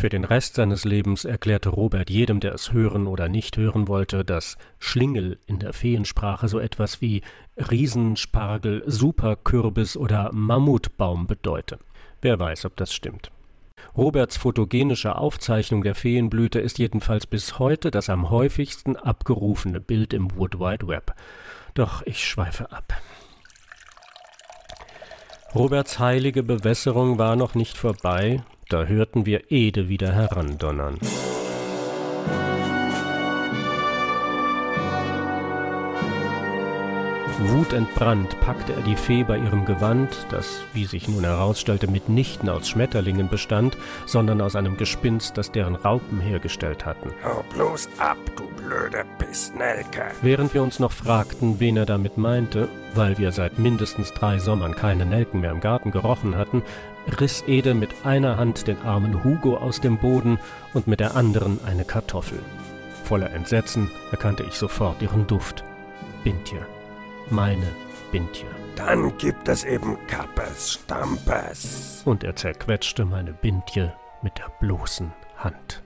Für 0.00 0.08
den 0.08 0.24
Rest 0.24 0.54
seines 0.54 0.86
Lebens 0.86 1.26
erklärte 1.26 1.68
Robert 1.68 2.08
jedem, 2.08 2.40
der 2.40 2.54
es 2.54 2.72
hören 2.72 3.06
oder 3.06 3.28
nicht 3.28 3.58
hören 3.58 3.86
wollte, 3.86 4.24
dass 4.24 4.56
Schlingel 4.78 5.38
in 5.46 5.58
der 5.58 5.74
Feensprache 5.74 6.48
so 6.48 6.58
etwas 6.58 7.02
wie 7.02 7.20
Riesenspargel, 7.58 8.82
Superkürbis 8.86 9.98
oder 9.98 10.30
Mammutbaum 10.32 11.26
bedeute. 11.26 11.78
Wer 12.22 12.40
weiß, 12.40 12.64
ob 12.64 12.76
das 12.76 12.94
stimmt. 12.94 13.30
Roberts 13.94 14.38
fotogenische 14.38 15.16
Aufzeichnung 15.16 15.82
der 15.82 15.94
Feenblüte 15.94 16.60
ist 16.60 16.78
jedenfalls 16.78 17.26
bis 17.26 17.58
heute 17.58 17.90
das 17.90 18.08
am 18.08 18.30
häufigsten 18.30 18.96
abgerufene 18.96 19.80
Bild 19.80 20.14
im 20.14 20.34
Wood 20.34 20.58
Wide 20.58 20.88
Web. 20.88 21.12
Doch 21.74 22.00
ich 22.06 22.26
schweife 22.26 22.72
ab. 22.72 22.94
Roberts 25.54 25.98
heilige 25.98 26.42
Bewässerung 26.42 27.18
war 27.18 27.36
noch 27.36 27.54
nicht 27.54 27.76
vorbei, 27.76 28.42
da 28.72 28.84
hörten 28.84 29.26
wir 29.26 29.50
Ede 29.50 29.88
wieder 29.88 30.12
herandonnern. 30.12 30.98
Wutentbrannt 37.48 38.38
packte 38.42 38.74
er 38.74 38.82
die 38.82 38.96
Fee 38.96 39.24
bei 39.24 39.38
ihrem 39.38 39.64
Gewand, 39.64 40.26
das, 40.30 40.60
wie 40.74 40.84
sich 40.84 41.08
nun 41.08 41.24
herausstellte, 41.24 41.86
mitnichten 41.86 42.50
aus 42.50 42.68
Schmetterlingen 42.68 43.30
bestand, 43.30 43.78
sondern 44.04 44.42
aus 44.42 44.56
einem 44.56 44.76
Gespinst, 44.76 45.38
das 45.38 45.50
deren 45.50 45.74
Raupen 45.74 46.20
hergestellt 46.20 46.84
hatten. 46.84 47.10
Hau 47.24 47.42
bloß 47.54 47.88
ab, 47.98 48.18
du 48.36 48.46
blöde 48.62 49.04
Pissnelke. 49.16 50.02
Während 50.20 50.52
wir 50.52 50.62
uns 50.62 50.80
noch 50.80 50.92
fragten, 50.92 51.60
wen 51.60 51.78
er 51.78 51.86
damit 51.86 52.18
meinte, 52.18 52.68
weil 52.94 53.16
wir 53.16 53.32
seit 53.32 53.58
mindestens 53.58 54.12
drei 54.12 54.38
Sommern 54.38 54.76
keine 54.76 55.06
Nelken 55.06 55.40
mehr 55.40 55.52
im 55.52 55.60
Garten 55.60 55.92
gerochen 55.92 56.36
hatten, 56.36 56.62
riss 57.20 57.42
Ede 57.46 57.72
mit 57.72 58.04
einer 58.04 58.36
Hand 58.36 58.66
den 58.66 58.82
armen 58.82 59.24
Hugo 59.24 59.56
aus 59.56 59.80
dem 59.80 59.96
Boden 59.96 60.38
und 60.74 60.86
mit 60.86 61.00
der 61.00 61.16
anderen 61.16 61.58
eine 61.64 61.86
Kartoffel. 61.86 62.40
Voller 63.04 63.32
Entsetzen 63.32 63.90
erkannte 64.10 64.42
ich 64.42 64.54
sofort 64.54 65.00
ihren 65.00 65.26
Duft. 65.26 65.64
Bintje. 66.22 66.66
Meine 67.30 67.76
Bintje. 68.10 68.46
Dann 68.74 69.16
gibt 69.18 69.46
es 69.46 69.62
eben 69.62 69.96
Kappes, 70.08 70.72
Stampes. 70.72 72.02
Und 72.04 72.24
er 72.24 72.34
zerquetschte 72.34 73.04
meine 73.04 73.32
Bintje 73.32 73.94
mit 74.20 74.38
der 74.38 74.50
bloßen 74.58 75.12
Hand. 75.36 75.82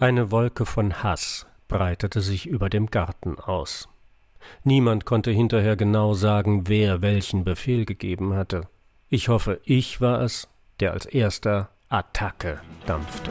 Eine 0.00 0.30
Wolke 0.30 0.66
von 0.66 1.02
Hass 1.02 1.46
breitete 1.66 2.20
sich 2.20 2.46
über 2.46 2.68
dem 2.68 2.88
Garten 2.90 3.38
aus. 3.38 3.88
Niemand 4.64 5.06
konnte 5.06 5.30
hinterher 5.30 5.76
genau 5.76 6.12
sagen, 6.12 6.68
wer 6.68 7.00
welchen 7.00 7.44
Befehl 7.44 7.86
gegeben 7.86 8.34
hatte. 8.34 8.68
Ich 9.08 9.28
hoffe, 9.28 9.60
ich 9.64 10.02
war 10.02 10.20
es, 10.20 10.48
der 10.80 10.92
als 10.92 11.06
erster 11.06 11.70
Attacke 11.88 12.60
dampfte. 12.84 13.30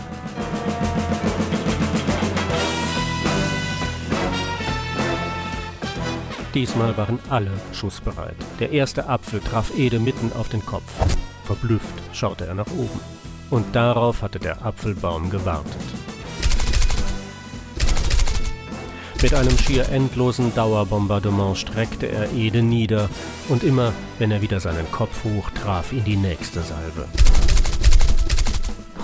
Diesmal 6.53 6.97
waren 6.97 7.19
alle 7.29 7.51
schussbereit. 7.73 8.35
Der 8.59 8.71
erste 8.71 9.07
Apfel 9.07 9.39
traf 9.39 9.77
Ede 9.77 9.99
mitten 9.99 10.31
auf 10.33 10.49
den 10.49 10.65
Kopf. 10.65 10.91
Verblüfft 11.45 11.93
schaute 12.13 12.45
er 12.45 12.55
nach 12.55 12.71
oben. 12.71 12.99
Und 13.49 13.75
darauf 13.75 14.21
hatte 14.21 14.39
der 14.39 14.65
Apfelbaum 14.65 15.29
gewartet. 15.29 15.75
Mit 19.21 19.33
einem 19.33 19.57
schier 19.57 19.89
endlosen 19.89 20.53
Dauerbombardement 20.53 21.57
streckte 21.57 22.07
er 22.07 22.31
Ede 22.33 22.61
nieder, 22.61 23.09
und 23.49 23.63
immer, 23.63 23.93
wenn 24.19 24.29
er 24.29 24.41
wieder 24.41 24.59
seinen 24.59 24.91
Kopf 24.91 25.23
hoch, 25.23 25.49
traf 25.51 25.91
ihn 25.91 26.03
die 26.03 26.17
nächste 26.17 26.61
Salve. 26.61 27.07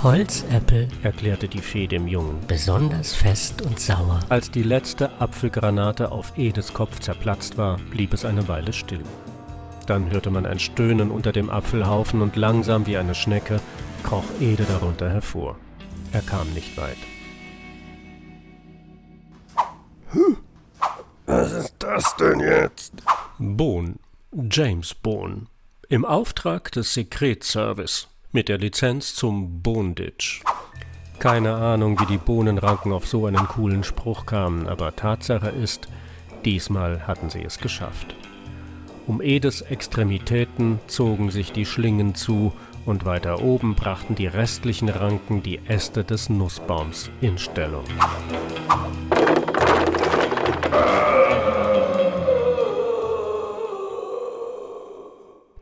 Holzäpfel, 0.04 0.90
erklärte 1.02 1.48
die 1.48 1.62
Fee 1.62 1.88
dem 1.88 2.10
Jungen. 2.10 2.42
Besonders 2.46 3.16
fest 3.16 3.62
und 3.62 3.80
sauer. 3.80 4.20
Als 4.28 4.52
die 4.52 4.62
letzte 4.62 5.10
Apfelgranate 5.22 6.12
auf 6.12 6.38
Edes 6.38 6.74
Kopf 6.74 7.00
zerplatzt 7.00 7.58
war, 7.58 7.78
blieb 7.90 8.14
es 8.14 8.26
eine 8.26 8.50
Weile 8.50 8.74
still. 8.74 9.04
Dann 9.88 10.12
hörte 10.12 10.30
man 10.30 10.46
ein 10.46 10.60
Stöhnen 10.60 11.10
unter 11.10 11.32
dem 11.32 11.50
Apfelhaufen 11.50 12.22
und 12.22 12.36
langsam 12.36 12.86
wie 12.86 12.98
eine 12.98 13.16
Schnecke 13.16 13.62
kroch 14.04 14.26
Ede 14.42 14.66
darunter 14.66 15.10
hervor. 15.10 15.58
Er 16.12 16.22
kam 16.22 16.50
nicht 16.50 16.76
weit. 16.76 16.98
Was 21.26 21.54
ist 21.54 21.76
das 21.80 22.14
denn 22.18 22.42
jetzt? 22.42 22.92
Bohn, 23.40 24.00
James 24.52 24.94
Bohn, 24.94 25.48
im 25.88 26.04
Auftrag 26.04 26.74
des 26.74 26.94
Sekretservice 26.94 28.10
mit 28.34 28.50
der 28.50 28.58
Lizenz 28.58 29.14
zum 29.14 29.62
Bonditch. 29.62 30.42
Keine 31.20 31.54
Ahnung, 31.54 32.00
wie 32.00 32.08
die 32.08 32.18
Bohnenranken 32.18 32.92
auf 32.92 33.08
so 33.08 33.28
einen 33.28 33.48
coolen 33.48 33.84
Spruch 33.84 34.26
kamen, 34.26 34.68
aber 34.68 34.96
Tatsache 34.96 35.50
ist, 35.50 35.88
diesmal 36.44 37.08
hatten 37.08 37.30
sie 37.30 37.44
es 37.44 37.60
geschafft. 37.60 38.16
Um 39.06 39.22
Edes 39.22 39.62
Extremitäten 39.62 40.80
zogen 40.88 41.30
sich 41.30 41.52
die 41.52 41.66
Schlingen 41.66 42.16
zu 42.16 42.54
und 42.86 43.06
weiter 43.06 43.42
oben 43.42 43.76
brachten 43.76 44.16
die 44.16 44.28
restlichen 44.28 44.90
Ranken 44.90 45.44
die 45.44 45.60
Äste 45.68 46.04
des 46.04 46.30
Nussbaums 46.30 47.12
in 47.22 47.38
Stellung. 47.38 47.86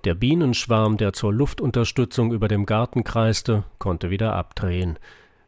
Der 0.04 0.16
Bienenschwarm, 0.16 0.98
der 0.98 1.14
zur 1.14 1.32
Luftunterstützung 1.32 2.32
über 2.32 2.48
dem 2.48 2.66
Garten 2.66 3.04
kreiste, 3.04 3.66
konnte 3.78 4.10
wieder 4.10 4.34
abdrehen. 4.34 4.98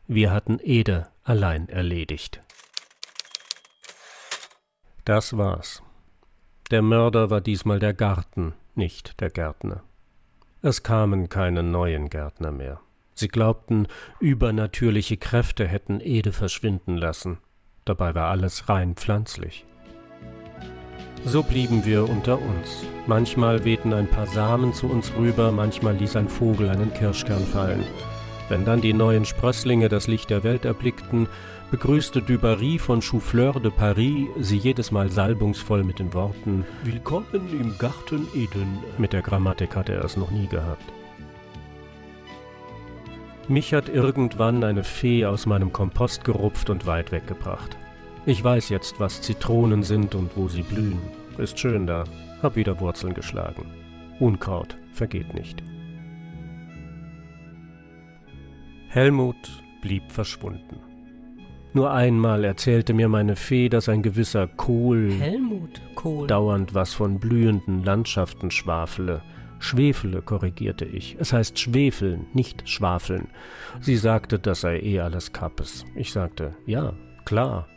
Wir 0.07 0.31
hatten 0.31 0.59
Ede 0.61 1.07
allein 1.23 1.69
erledigt. 1.69 2.39
Das 5.05 5.37
war's. 5.37 5.81
Der 6.69 6.83
Mörder 6.83 7.31
war 7.31 7.41
diesmal 7.41 7.79
der 7.79 7.95
Garten, 7.95 8.53
nicht 8.75 9.19
der 9.21 9.31
Gärtner. 9.31 9.81
Es 10.61 10.83
kamen 10.83 11.29
keine 11.29 11.63
neuen 11.63 12.09
Gärtner 12.09 12.51
mehr. 12.51 12.79
Sie 13.15 13.27
glaubten, 13.27 13.87
übernatürliche 14.19 15.17
Kräfte 15.17 15.67
hätten 15.67 15.99
Ede 15.99 16.31
verschwinden 16.31 16.95
lassen. 16.95 17.39
Dabei 17.85 18.13
war 18.13 18.29
alles 18.29 18.69
rein 18.69 18.95
pflanzlich. 18.95 19.65
So 21.25 21.41
blieben 21.41 21.86
wir 21.86 22.09
unter 22.09 22.38
uns. 22.41 22.86
Manchmal 23.07 23.63
wehten 23.63 23.93
ein 23.93 24.07
paar 24.07 24.27
Samen 24.27 24.73
zu 24.73 24.88
uns 24.88 25.13
rüber, 25.15 25.51
manchmal 25.51 25.95
ließ 25.95 26.17
ein 26.17 26.27
Vogel 26.27 26.69
einen 26.69 26.93
Kirschkern 26.93 27.45
fallen. 27.45 27.83
Wenn 28.49 28.65
dann 28.65 28.81
die 28.81 28.93
neuen 28.93 29.23
Sprösslinge 29.23 29.88
das 29.88 30.07
Licht 30.07 30.29
der 30.29 30.43
Welt 30.43 30.65
erblickten, 30.65 31.27
begrüßte 31.71 32.21
Dubarry 32.21 32.77
von 32.77 32.99
Choufleur 32.99 33.59
de 33.62 33.71
Paris 33.71 34.27
sie 34.39 34.57
jedes 34.57 34.91
Mal 34.91 35.09
salbungsvoll 35.09 35.86
mit 35.86 35.99
den 35.99 36.13
Worten 36.13 36.65
Willkommen 36.83 37.49
im 37.51 37.77
Garten 37.77 38.27
Eden. 38.36 38.79
Mit 38.97 39.13
der 39.13 39.21
Grammatik 39.21 39.77
hatte 39.77 39.93
er 39.93 40.03
es 40.03 40.17
noch 40.17 40.29
nie 40.29 40.47
gehabt. 40.47 40.83
Mich 43.47 43.73
hat 43.73 43.88
irgendwann 43.88 44.63
eine 44.63 44.83
Fee 44.83 45.25
aus 45.25 45.45
meinem 45.45 45.71
Kompost 45.71 46.25
gerupft 46.25 46.69
und 46.69 46.86
weit 46.86 47.12
weggebracht. 47.13 47.77
Ich 48.25 48.41
weiß 48.41 48.69
jetzt, 48.69 49.01
was 49.01 49.21
Zitronen 49.21 49.83
sind 49.83 50.15
und 50.15 50.38
wo 50.38 50.47
sie 50.47 50.62
blühen. 50.62 51.01
Ist 51.38 51.59
schön 51.59 51.86
da. 51.86 52.05
Hab 52.41 52.55
wieder 52.55 52.79
Wurzeln 52.79 53.13
geschlagen. 53.13 53.65
Unkraut 54.19 54.77
vergeht 54.93 55.33
nicht. 55.33 55.62
Helmut 58.88 59.36
blieb 59.81 60.09
verschwunden. 60.09 60.77
Nur 61.73 61.91
einmal 61.91 62.45
erzählte 62.45 62.93
mir 62.93 63.09
meine 63.09 63.36
Fee, 63.36 63.67
dass 63.67 63.89
ein 63.89 64.03
gewisser 64.03 64.47
Kohl 64.47 65.12
Helmut 65.12 65.81
Kohl 65.95 66.27
dauernd 66.27 66.73
was 66.73 66.93
von 66.93 67.19
blühenden 67.19 67.83
Landschaften 67.83 68.51
schwafele. 68.51 69.21
Schwefele, 69.59 70.21
korrigierte 70.21 70.86
ich. 70.86 71.17
Es 71.19 71.33
heißt 71.33 71.57
schwefeln, 71.57 72.27
nicht 72.33 72.69
schwafeln. 72.69 73.27
Sie 73.81 73.97
sagte, 73.97 74.39
das 74.39 74.62
sei 74.62 74.79
eh 74.79 74.99
alles 74.99 75.33
Kappes. 75.33 75.86
Ich 75.95 76.12
sagte, 76.12 76.53
ja, 76.65 76.93
klar, 77.25 77.67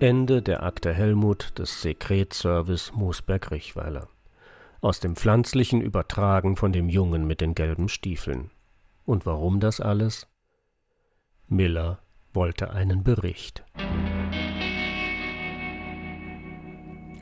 Ende 0.00 0.42
der 0.42 0.64
Akte 0.64 0.92
Helmut 0.92 1.56
des 1.56 1.80
Sekretservice 1.80 2.92
Moosberg-Richweiler. 2.94 4.08
Aus 4.80 4.98
dem 4.98 5.14
Pflanzlichen 5.14 5.80
übertragen 5.80 6.56
von 6.56 6.72
dem 6.72 6.88
Jungen 6.88 7.26
mit 7.26 7.40
den 7.40 7.54
gelben 7.54 7.88
Stiefeln. 7.88 8.50
Und 9.06 9.24
warum 9.24 9.60
das 9.60 9.80
alles? 9.80 10.26
Miller 11.46 12.00
wollte 12.32 12.70
einen 12.70 13.04
Bericht. 13.04 13.64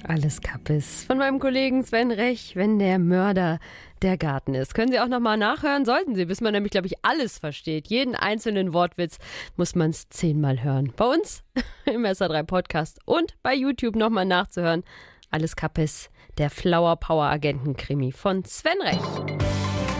Alles 0.06 0.40
Kappes. 0.40 1.04
Von 1.04 1.18
meinem 1.18 1.38
Kollegen 1.38 1.84
Sven 1.84 2.10
Rech, 2.10 2.56
wenn 2.56 2.78
der 2.78 2.98
Mörder 2.98 3.60
der 4.02 4.16
Garten 4.18 4.54
ist. 4.54 4.74
Können 4.74 4.90
Sie 4.90 4.98
auch 4.98 5.08
nochmal 5.08 5.36
nachhören? 5.36 5.84
Sollten 5.84 6.16
Sie, 6.16 6.24
bis 6.24 6.40
man 6.40 6.52
nämlich, 6.52 6.72
glaube 6.72 6.88
ich, 6.88 6.94
alles 7.02 7.38
versteht. 7.38 7.86
Jeden 7.88 8.16
einzelnen 8.16 8.72
Wortwitz 8.72 9.18
muss 9.56 9.74
man 9.74 9.90
es 9.90 10.08
zehnmal 10.08 10.62
hören. 10.62 10.92
Bei 10.96 11.04
uns 11.06 11.44
im 11.84 12.02
SA3 12.02 12.42
Podcast 12.42 12.98
und 13.04 13.36
bei 13.42 13.54
YouTube 13.54 13.94
nochmal 13.94 14.24
nachzuhören. 14.24 14.82
Alles 15.30 15.56
Kappes, 15.56 16.10
der 16.36 16.50
Flower 16.50 16.96
Power 16.96 17.26
Agenten-Krimi 17.26 18.12
von 18.12 18.44
Sven 18.44 18.80
Rech. 18.82 18.98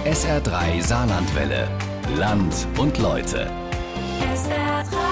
SR3 0.04 0.82
Saarlandwelle. 0.82 1.68
Land 2.16 2.66
und 2.76 2.98
Leute. 2.98 3.48
SR3. 4.34 5.11